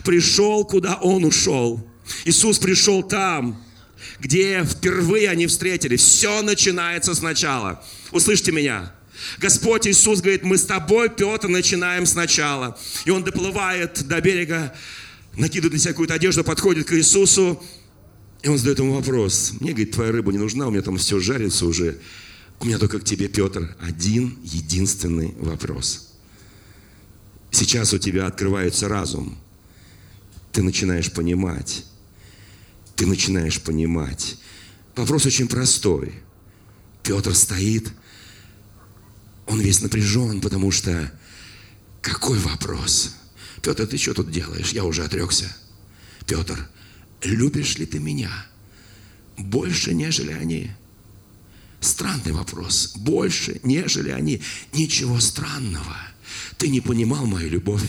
пришел, 0.04 0.66
куда 0.66 0.96
он 0.96 1.24
ушел. 1.24 1.86
Иисус 2.26 2.60
пришел 2.60 3.04
там, 3.04 3.64
где 4.20 4.64
впервые 4.64 5.30
они 5.30 5.48
встретились. 5.48 6.02
Все 6.02 6.42
начинается 6.42 7.14
сначала. 7.16 7.84
Услышьте 8.12 8.52
меня. 8.52 8.94
Господь 9.38 9.88
Иисус 9.88 10.22
говорит, 10.22 10.44
мы 10.44 10.58
с 10.58 10.64
тобой, 10.66 11.10
Петр, 11.10 11.48
начинаем 11.48 12.06
сначала. 12.06 12.78
И 13.06 13.10
он 13.10 13.24
доплывает 13.24 14.08
до 14.08 14.22
берега, 14.22 14.74
накидывает 15.36 15.74
на 15.74 15.80
себя 15.80 15.92
какую-то 15.92 16.14
одежду, 16.14 16.44
подходит 16.44 16.88
к 16.88 16.94
Иисусу, 16.94 17.62
и 18.42 18.48
он 18.48 18.58
задает 18.58 18.80
ему 18.80 18.94
вопрос. 18.94 19.54
Мне, 19.60 19.72
говорит, 19.72 19.92
твоя 19.92 20.12
рыба 20.12 20.32
не 20.32 20.38
нужна, 20.38 20.68
у 20.68 20.72
меня 20.72 20.82
там 20.82 20.98
все 20.98 21.20
жарится 21.20 21.66
уже. 21.66 22.00
У 22.60 22.66
меня 22.66 22.78
только 22.78 23.00
к 23.00 23.04
тебе, 23.04 23.28
Петр, 23.28 23.76
один 23.82 24.38
единственный 24.44 25.34
вопрос. 25.40 26.14
Сейчас 27.52 27.94
у 27.94 27.98
тебя 27.98 28.28
открывается 28.28 28.88
разум. 28.88 29.38
Ты 30.52 30.62
начинаешь 30.62 31.12
понимать, 31.12 31.86
ты 33.00 33.06
начинаешь 33.06 33.62
понимать. 33.62 34.36
Вопрос 34.98 35.26
очень 35.26 35.48
простой. 35.48 36.16
Петр 37.02 37.34
стоит, 37.34 37.94
он 39.48 39.62
весь 39.62 39.80
напряжен, 39.80 40.42
потому 40.42 40.70
что 40.70 41.10
какой 42.02 42.38
вопрос? 42.40 43.16
Петр, 43.62 43.88
ты 43.88 43.98
что 43.98 44.16
тут 44.16 44.32
делаешь? 44.32 44.74
Я 44.74 44.84
уже 44.84 45.06
отрекся. 45.06 45.56
Петр, 46.28 46.70
любишь 47.24 47.78
ли 47.78 47.86
ты 47.86 48.00
меня 48.00 48.32
больше, 49.38 49.94
нежели 49.94 50.34
они? 50.34 50.70
Странный 51.80 52.34
вопрос. 52.34 52.92
Больше, 52.98 53.62
нежели 53.64 54.10
они. 54.10 54.42
Ничего 54.74 55.22
странного. 55.22 55.96
Ты 56.58 56.70
не 56.70 56.82
понимал 56.82 57.26
мою 57.26 57.50
любовь. 57.50 57.82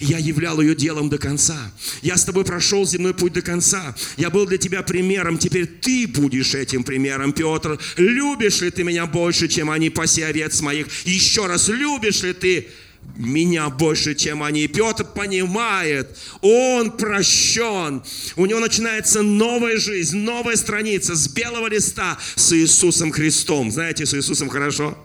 Я 0.00 0.18
являл 0.18 0.60
ее 0.60 0.74
делом 0.74 1.08
до 1.08 1.18
конца. 1.18 1.72
Я 2.02 2.16
с 2.16 2.24
тобой 2.24 2.44
прошел 2.44 2.86
земной 2.86 3.14
путь 3.14 3.32
до 3.32 3.42
конца. 3.42 3.94
Я 4.16 4.30
был 4.30 4.46
для 4.46 4.58
тебя 4.58 4.82
примером. 4.82 5.38
Теперь 5.38 5.66
ты 5.66 6.06
будешь 6.06 6.54
этим 6.54 6.84
примером, 6.84 7.32
Петр. 7.32 7.78
Любишь 7.96 8.60
ли 8.60 8.70
ты 8.70 8.84
меня 8.84 9.06
больше, 9.06 9.48
чем 9.48 9.70
они, 9.70 9.90
паси 9.90 10.22
овец 10.22 10.60
моих? 10.60 10.86
Еще 11.04 11.46
раз, 11.46 11.68
любишь 11.68 12.22
ли 12.22 12.32
ты 12.32 12.68
меня 13.16 13.68
больше, 13.68 14.14
чем 14.14 14.42
они. 14.42 14.66
Петр 14.68 15.04
понимает, 15.04 16.16
он 16.40 16.92
прощен. 16.92 18.02
У 18.36 18.46
него 18.46 18.60
начинается 18.60 19.22
новая 19.22 19.76
жизнь, 19.76 20.18
новая 20.18 20.56
страница 20.56 21.14
с 21.14 21.28
белого 21.28 21.68
листа 21.68 22.18
с 22.36 22.52
Иисусом 22.52 23.10
Христом. 23.12 23.70
Знаете, 23.70 24.06
с 24.06 24.14
Иисусом 24.14 24.48
хорошо? 24.48 24.96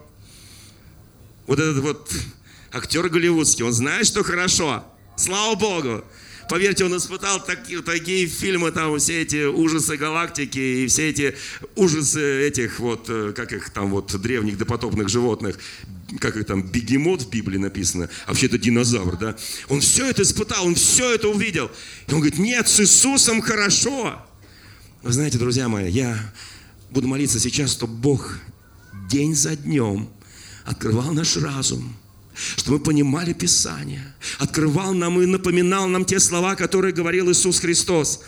Вот 1.46 1.58
этот 1.58 1.78
вот 1.78 2.10
актер 2.72 3.08
голливудский, 3.08 3.64
он 3.64 3.72
знает, 3.72 4.06
что 4.06 4.22
хорошо. 4.22 4.84
Слава 5.16 5.54
Богу. 5.54 6.04
Поверьте, 6.48 6.84
он 6.84 6.96
испытал 6.96 7.44
такие, 7.44 7.82
такие 7.82 8.26
фильмы, 8.26 8.70
там 8.72 8.98
все 8.98 9.20
эти 9.20 9.44
ужасы 9.44 9.98
галактики 9.98 10.58
и 10.58 10.86
все 10.86 11.10
эти 11.10 11.36
ужасы 11.76 12.46
этих 12.46 12.78
вот, 12.78 13.04
э, 13.08 13.34
как 13.36 13.52
их 13.52 13.68
там 13.70 13.90
вот, 13.90 14.18
древних 14.18 14.56
допотопных 14.56 15.10
животных, 15.10 15.58
как 16.20 16.36
их 16.36 16.46
там, 16.46 16.62
бегемот 16.62 17.22
в 17.22 17.28
Библии 17.28 17.58
написано, 17.58 18.08
а 18.24 18.30
вообще 18.30 18.46
это 18.46 18.56
динозавр, 18.56 19.18
да? 19.18 19.36
Он 19.68 19.80
все 19.82 20.08
это 20.08 20.22
испытал, 20.22 20.66
он 20.66 20.74
все 20.74 21.12
это 21.14 21.28
увидел. 21.28 21.70
И 22.06 22.12
он 22.14 22.20
говорит, 22.20 22.38
нет, 22.38 22.66
с 22.66 22.80
Иисусом 22.80 23.42
хорошо. 23.42 24.18
Вы 25.02 25.12
знаете, 25.12 25.36
друзья 25.36 25.68
мои, 25.68 25.90
я 25.90 26.18
буду 26.90 27.08
молиться 27.08 27.38
сейчас, 27.38 27.72
чтобы 27.72 27.94
Бог 27.94 28.38
день 29.10 29.34
за 29.34 29.54
днем 29.54 30.08
открывал 30.64 31.12
наш 31.12 31.36
разум, 31.36 31.94
чтобы 32.56 32.78
мы 32.78 32.84
понимали 32.84 33.32
Писание, 33.32 34.14
открывал 34.38 34.94
нам 34.94 35.20
и 35.20 35.26
напоминал 35.26 35.88
нам 35.88 36.04
те 36.04 36.20
слова, 36.20 36.54
которые 36.54 36.94
говорил 36.94 37.30
Иисус 37.30 37.60
Христос. 37.60 38.20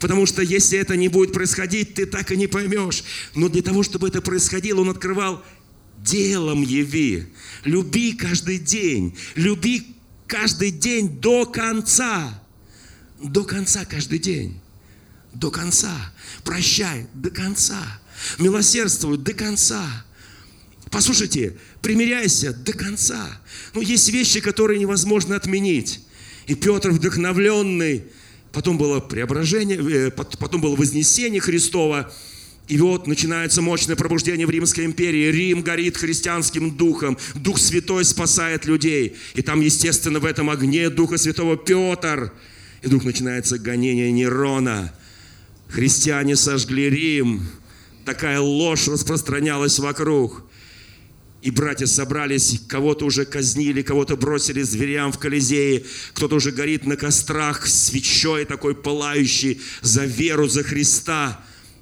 Потому 0.00 0.26
что 0.26 0.42
если 0.42 0.78
это 0.78 0.96
не 0.96 1.08
будет 1.08 1.32
происходить, 1.32 1.94
ты 1.94 2.06
так 2.06 2.30
и 2.30 2.36
не 2.36 2.46
поймешь. 2.46 3.02
Но 3.34 3.48
для 3.48 3.62
того, 3.62 3.82
чтобы 3.82 4.08
это 4.08 4.22
происходило, 4.22 4.80
Он 4.80 4.90
открывал 4.90 5.44
делом 5.98 6.62
яви. 6.62 7.26
Люби 7.64 8.12
каждый 8.12 8.58
день. 8.58 9.16
Люби 9.34 9.96
каждый 10.26 10.70
день 10.70 11.20
до 11.20 11.46
конца. 11.46 12.42
До 13.22 13.44
конца 13.44 13.84
каждый 13.84 14.18
день. 14.18 14.60
До 15.34 15.50
конца. 15.50 16.12
Прощай 16.44 17.06
до 17.14 17.30
конца. 17.30 18.00
Милосердствуй 18.38 19.18
до 19.18 19.32
конца. 19.32 20.04
Послушайте, 20.90 21.58
примиряйся 21.82 22.52
до 22.52 22.72
конца. 22.72 23.40
Ну, 23.74 23.80
есть 23.80 24.08
вещи, 24.10 24.40
которые 24.40 24.80
невозможно 24.80 25.36
отменить. 25.36 26.00
И 26.46 26.54
Петр, 26.54 26.90
вдохновленный, 26.90 28.04
потом 28.52 28.78
было 28.78 29.00
преображение, 29.00 30.08
э, 30.08 30.10
потом 30.10 30.60
было 30.60 30.74
вознесение 30.76 31.40
Христова, 31.40 32.10
и 32.68 32.76
вот 32.76 33.06
начинается 33.06 33.62
мощное 33.62 33.96
пробуждение 33.96 34.46
в 34.46 34.50
Римской 34.50 34.84
империи. 34.84 35.30
Рим 35.30 35.62
горит 35.62 35.96
христианским 35.96 36.76
духом. 36.76 37.16
Дух 37.34 37.58
Святой 37.58 38.04
спасает 38.04 38.66
людей. 38.66 39.16
И 39.34 39.40
там, 39.40 39.62
естественно, 39.62 40.20
в 40.20 40.26
этом 40.26 40.50
огне 40.50 40.90
Духа 40.90 41.16
Святого 41.16 41.56
Петр. 41.56 42.30
И 42.82 42.86
вдруг 42.86 43.04
начинается 43.04 43.58
гонение 43.58 44.12
Нерона. 44.12 44.92
Христиане 45.68 46.36
сожгли 46.36 46.90
Рим. 46.90 47.48
Такая 48.04 48.38
ложь 48.38 48.86
распространялась 48.86 49.78
вокруг. 49.78 50.44
И 51.40 51.52
братья 51.52 51.86
собрались, 51.86 52.60
кого-то 52.66 53.06
уже 53.06 53.24
казнили, 53.24 53.82
кого-то 53.82 54.16
бросили 54.16 54.62
зверям 54.62 55.12
в 55.12 55.18
Колизее, 55.18 55.84
кто-то 56.12 56.36
уже 56.36 56.50
горит 56.50 56.84
на 56.84 56.96
кострах 56.96 57.66
свечой 57.66 58.44
такой 58.44 58.74
пылающий 58.74 59.60
за 59.80 60.04
веру, 60.04 60.48
за 60.48 60.64
Христа. 60.64 61.40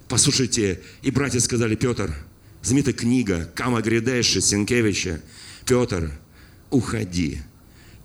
Послушайте, 0.08 0.82
и 1.00 1.10
братья 1.10 1.40
сказали, 1.40 1.74
Петр, 1.74 2.14
знаменитая 2.62 2.92
книга 2.92 3.50
Кама 3.54 3.80
Гридеши 3.80 4.42
Сенкевича, 4.42 5.22
Петр, 5.64 6.12
уходи, 6.70 7.38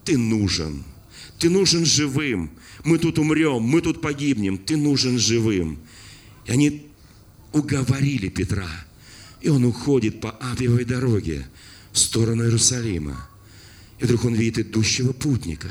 ты 0.06 0.18
нужен, 0.18 0.86
ты 1.38 1.50
нужен 1.50 1.86
живым, 1.86 2.50
мы 2.86 2.98
тут 2.98 3.20
умрем, 3.20 3.62
мы 3.62 3.82
тут 3.82 4.02
погибнем, 4.02 4.58
ты 4.58 4.78
нужен 4.78 5.20
живым. 5.20 5.80
И 6.46 6.52
они 6.52 6.88
уговорили 7.52 8.30
Петра– 8.30 8.70
и 9.42 9.50
он 9.50 9.66
уходит 9.66 10.22
по 10.22 10.32
Апиевой 10.32 10.86
дороге 10.86 11.48
в 11.92 11.98
сторону 11.98 12.44
Иерусалима. 12.44 13.28
И 14.00 14.06
вдруг 14.06 14.26
он 14.26 14.36
видит 14.36 14.68
идущего 14.68 15.14
путника. 15.14 15.70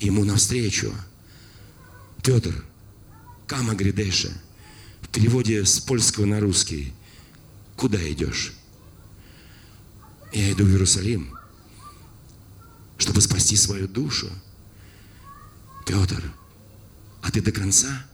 Ему 0.00 0.24
навстречу. 0.24 0.92
Петр, 2.22 2.64
Кама 3.46 3.74
Гридеша. 3.74 4.30
В 5.02 5.08
переводе 5.08 5.64
с 5.64 5.80
польского 5.80 6.24
на 6.24 6.40
русский. 6.40 6.92
Куда 7.76 7.98
идешь? 8.10 8.54
Я 10.32 10.52
иду 10.52 10.64
в 10.64 10.70
Иерусалим, 10.70 11.34
чтобы 12.98 13.20
спасти 13.20 13.56
свою 13.56 13.88
душу. 13.88 14.28
Петр, 15.86 16.22
а 17.22 17.30
ты 17.30 17.40
до 17.40 17.52
конца 17.52 18.06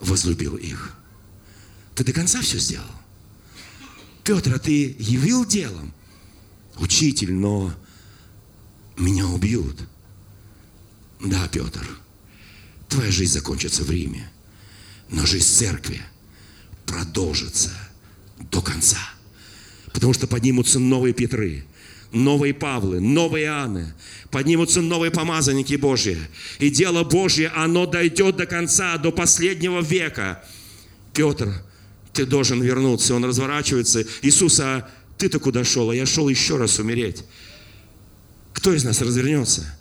возлюбил 0.00 0.56
их? 0.56 0.94
Ты 1.96 2.04
до 2.04 2.12
конца 2.12 2.40
все 2.42 2.58
сделал? 2.58 2.86
Петр, 4.26 4.54
а 4.56 4.58
ты 4.58 4.96
явил 4.98 5.46
делом? 5.46 5.94
Учитель, 6.78 7.32
но 7.32 7.72
меня 8.96 9.24
убьют. 9.28 9.78
Да, 11.20 11.46
Петр, 11.46 11.88
твоя 12.88 13.12
жизнь 13.12 13.32
закончится 13.32 13.84
в 13.84 13.90
Риме, 13.90 14.28
но 15.08 15.24
жизнь 15.24 15.46
церкви 15.46 16.02
продолжится 16.86 17.70
до 18.50 18.60
конца. 18.60 18.98
Потому 19.92 20.12
что 20.12 20.26
поднимутся 20.26 20.80
новые 20.80 21.14
Петры, 21.14 21.64
новые 22.10 22.52
Павлы, 22.52 22.98
новые 22.98 23.46
Анны, 23.46 23.94
поднимутся 24.32 24.82
новые 24.82 25.12
помазанники 25.12 25.76
Божьи. 25.76 26.18
И 26.58 26.68
дело 26.70 27.04
Божье, 27.04 27.48
оно 27.50 27.86
дойдет 27.86 28.36
до 28.36 28.46
конца, 28.46 28.98
до 28.98 29.12
последнего 29.12 29.80
века. 29.80 30.44
Петр, 31.14 31.62
ты 32.16 32.24
должен 32.24 32.62
вернуться. 32.62 33.14
Он 33.14 33.24
разворачивается. 33.24 34.04
Иисус, 34.22 34.58
а 34.60 34.90
ты-то 35.18 35.38
куда 35.38 35.64
шел? 35.64 35.90
А 35.90 35.94
я 35.94 36.06
шел 36.06 36.28
еще 36.28 36.56
раз 36.56 36.78
умереть. 36.78 37.22
Кто 38.54 38.72
из 38.72 38.84
нас 38.84 39.02
развернется? 39.02 39.78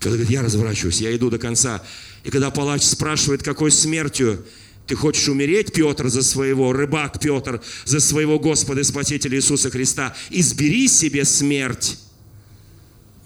Когда 0.00 0.16
говорит, 0.16 0.30
я 0.30 0.42
разворачиваюсь, 0.42 1.00
я 1.00 1.14
иду 1.14 1.30
до 1.30 1.38
конца. 1.38 1.82
И 2.24 2.30
когда 2.30 2.50
палач 2.50 2.82
спрашивает, 2.82 3.42
какой 3.42 3.70
смертью 3.70 4.44
ты 4.86 4.96
хочешь 4.96 5.28
умереть, 5.28 5.72
Петр, 5.72 6.08
за 6.08 6.22
своего, 6.22 6.72
рыбак 6.72 7.20
Петр, 7.20 7.62
за 7.84 8.00
своего 8.00 8.40
Господа 8.40 8.80
и 8.80 8.84
Спасителя 8.84 9.36
Иисуса 9.36 9.70
Христа, 9.70 10.16
избери 10.30 10.88
себе 10.88 11.24
смерть. 11.24 11.98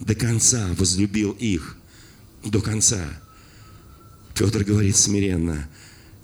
До 0.00 0.14
конца 0.14 0.68
возлюбил 0.76 1.30
их. 1.32 1.76
До 2.44 2.60
конца. 2.60 3.02
Петр 4.34 4.64
говорит 4.64 4.96
смиренно– 4.96 5.66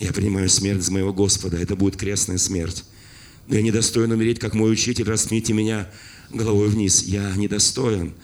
я 0.00 0.12
принимаю 0.14 0.48
смерть 0.48 0.82
за 0.82 0.92
моего 0.92 1.12
Господа. 1.12 1.58
Это 1.58 1.76
будет 1.76 1.96
крестная 1.96 2.38
смерть. 2.38 2.84
Но 3.46 3.56
я 3.56 3.62
недостоин 3.62 4.10
умереть, 4.10 4.38
как 4.38 4.54
мой 4.54 4.72
учитель. 4.72 5.04
Распните 5.04 5.52
меня 5.52 5.90
головой 6.30 6.68
вниз. 6.68 7.02
Я 7.02 7.30
недостоин. 7.36 8.14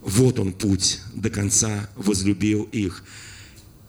Вот 0.00 0.38
он 0.38 0.52
путь 0.52 1.00
до 1.14 1.28
конца, 1.28 1.90
возлюбил 1.94 2.62
их. 2.72 3.04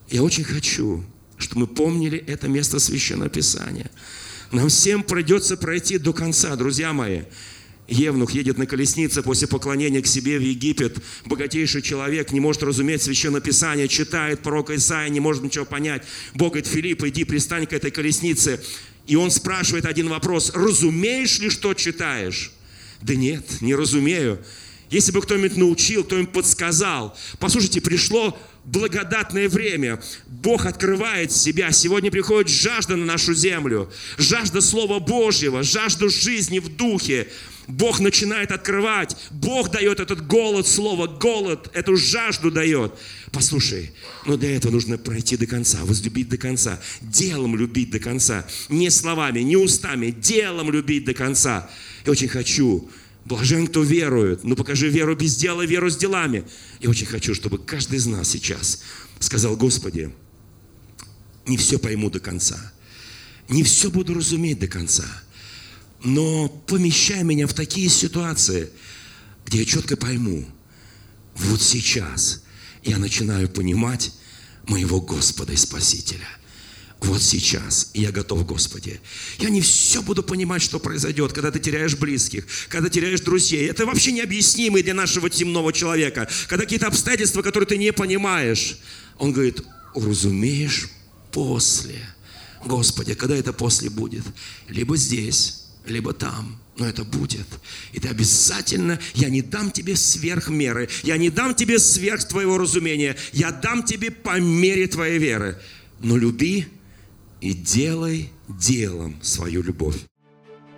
Я 0.10 0.24
очень 0.24 0.44
хочу, 0.44 1.04
чтобы 1.38 1.62
мы 1.62 1.68
помнили 1.68 2.18
это 2.18 2.50
место 2.50 2.80
Священного 2.80 3.30
Писания. 3.30 3.90
Нам 4.52 4.68
всем 4.68 5.04
придется 5.04 5.56
пройти 5.56 5.98
до 6.00 6.12
конца, 6.12 6.56
друзья 6.58 6.92
мои. 6.92 7.22
Евнух 7.90 8.32
едет 8.32 8.58
на 8.58 8.66
колеснице 8.66 9.24
после 9.24 9.48
поклонения 9.48 10.02
к 10.02 10.08
себе 10.08 10.38
в 10.38 10.42
Египет. 10.42 10.98
Богатейший 11.26 11.82
человек 11.82 12.32
не 12.32 12.40
может 12.40 12.62
разуметь 12.64 13.02
Священное 13.02 13.42
Писание, 13.42 13.88
читает 13.88 14.42
пророка 14.42 14.76
Исаия, 14.76 15.10
не 15.10 15.20
может 15.20 15.44
ничего 15.44 15.66
понять. 15.66 16.04
Бог 16.36 16.54
говорит, 16.54 16.68
Филипп, 16.68 17.04
иди 17.04 17.24
пристань 17.24 17.66
к 17.66 17.74
этой 17.74 17.92
колеснице. 17.92 18.62
И 19.08 19.16
он 19.16 19.32
спрашивает 19.32 19.86
один 19.86 20.08
вопрос, 20.08 20.52
разумеешь 20.54 21.40
ли, 21.40 21.50
что 21.50 21.74
читаешь? 21.74 22.52
Да 23.02 23.16
нет, 23.16 23.62
не 23.62 23.74
разумею. 23.74 24.40
Если 24.92 25.12
бы 25.12 25.22
кто-нибудь 25.22 25.58
научил, 25.58 26.04
кто-нибудь 26.04 26.32
подсказал. 26.32 27.18
Послушайте, 27.40 27.82
пришло 27.82 28.38
благодатное 28.72 29.50
время. 29.50 30.02
Бог 30.28 30.66
открывает 30.66 31.32
себя. 31.32 31.72
Сегодня 31.72 32.12
приходит 32.12 32.50
жажда 32.50 32.96
на 32.96 33.06
нашу 33.06 33.34
землю. 33.34 33.92
Жажда 34.18 34.62
Слова 34.62 35.00
Божьего, 35.00 35.64
жажда 35.64 36.10
жизни 36.10 36.60
в 36.60 36.76
духе. 36.76 37.28
Бог 37.68 38.00
начинает 38.00 38.52
открывать. 38.52 39.16
Бог 39.30 39.70
дает 39.70 40.00
этот 40.00 40.26
голод 40.26 40.68
слова, 40.68 41.06
голод, 41.06 41.70
эту 41.74 41.96
жажду 41.96 42.50
дает. 42.50 42.94
Послушай, 43.32 43.92
но 44.26 44.38
для 44.38 44.56
этого 44.56 44.72
нужно 44.72 44.98
пройти 44.98 45.38
до 45.38 45.46
конца, 45.46 45.78
возлюбить 45.84 46.30
до 46.30 46.38
конца, 46.38 46.80
делом 47.02 47.56
любить 47.56 47.92
до 47.92 48.00
конца. 48.00 48.48
Не 48.70 48.90
словами, 48.90 49.42
не 49.42 49.56
устами, 49.56 50.10
делом 50.10 50.72
любить 50.72 51.06
до 51.06 51.14
конца. 51.14 51.70
Я 52.06 52.12
очень 52.12 52.28
хочу, 52.28 52.90
блажен, 53.30 53.68
кто 53.68 53.84
верует, 53.84 54.44
но 54.44 54.56
покажи 54.56 54.90
веру 54.90 55.16
без 55.16 55.38
дела, 55.38 55.66
веру 55.66 55.90
с 55.90 55.96
делами. 55.96 56.44
Я 56.82 56.90
очень 56.90 57.06
хочу, 57.06 57.34
чтобы 57.34 57.58
каждый 57.60 58.00
из 58.00 58.06
нас 58.06 58.28
сейчас 58.28 58.82
сказал, 59.20 59.56
Господи, 59.56 60.12
не 61.48 61.56
все 61.56 61.80
пойму 61.80 62.10
до 62.10 62.20
конца, 62.20 62.74
не 63.48 63.64
все 63.64 63.90
буду 63.90 64.14
разуметь 64.14 64.60
до 64.60 64.68
конца– 64.68 65.06
но 66.04 66.48
помещай 66.48 67.24
меня 67.24 67.48
в 67.48 67.54
такие 67.54 67.90
ситуации, 67.90 68.70
где 69.46 69.60
я 69.60 69.66
четко 69.66 69.98
пойму, 69.98 70.46
вот 71.36 71.62
сейчас 71.62 72.44
я 72.84 72.98
начинаю 72.98 73.50
понимать 73.50 74.14
моего 74.68 75.02
Господа 75.02 75.54
и 75.54 75.58
Спасителя. 75.58 76.28
Вот 77.02 77.22
сейчас, 77.24 77.92
я 77.94 78.12
готов, 78.12 78.46
Господи. 78.46 79.00
Я 79.38 79.50
не 79.50 79.62
все 79.62 80.02
буду 80.02 80.22
понимать, 80.22 80.62
что 80.62 80.80
произойдет, 80.80 81.32
когда 81.32 81.50
ты 81.50 81.60
теряешь 81.60 81.96
близких, 81.96 82.46
когда 82.68 82.90
теряешь 82.90 83.22
друзей. 83.22 83.70
Это 83.70 83.86
вообще 83.86 84.12
необъяснимые 84.12 84.84
для 84.84 84.94
нашего 84.94 85.30
темного 85.30 85.72
человека. 85.72 86.28
Когда 86.48 86.66
какие-то 86.66 86.88
обстоятельства, 86.88 87.42
которые 87.42 87.68
ты 87.68 87.78
не 87.78 87.94
понимаешь. 87.94 88.78
Он 89.18 89.32
говорит, 89.32 89.62
уразумеешь 89.94 90.90
после. 91.32 92.00
Господи, 92.66 93.14
когда 93.14 93.36
это 93.36 93.54
после 93.54 93.90
будет? 93.90 94.24
Либо 94.68 94.98
здесь, 94.98 95.64
либо 95.86 96.14
там. 96.14 96.60
Но 96.78 96.86
это 96.86 97.04
будет. 97.06 97.48
И 97.94 98.00
ты 98.00 98.10
обязательно, 98.10 99.00
я 99.14 99.30
не 99.30 99.42
дам 99.42 99.72
тебе 99.72 99.96
сверх 99.96 100.50
меры, 100.50 100.90
я 101.04 101.18
не 101.18 101.30
дам 101.30 101.54
тебе 101.54 101.78
сверх 101.78 102.26
твоего 102.26 102.58
разумения, 102.58 103.18
я 103.34 103.52
дам 103.52 103.84
тебе 103.84 104.12
по 104.12 104.40
мере 104.40 104.88
твоей 104.88 105.20
веры. 105.20 105.62
Но 106.00 106.16
люби 106.16 106.68
и 107.42 107.54
делай 107.54 108.30
делом 108.48 109.16
свою 109.22 109.64
любовь. 109.64 109.98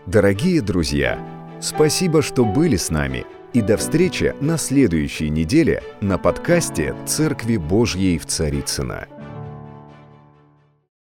Дорогие 0.05 0.61
друзья, 0.61 1.19
спасибо, 1.61 2.21
что 2.21 2.45
были 2.45 2.75
с 2.75 2.89
нами. 2.89 3.25
И 3.53 3.61
до 3.61 3.77
встречи 3.77 4.33
на 4.39 4.57
следующей 4.57 5.29
неделе 5.29 5.83
на 5.99 6.17
подкасте 6.17 6.95
«Церкви 7.05 7.57
Божьей 7.57 8.17
в 8.17 8.25
Царицына. 8.25 9.07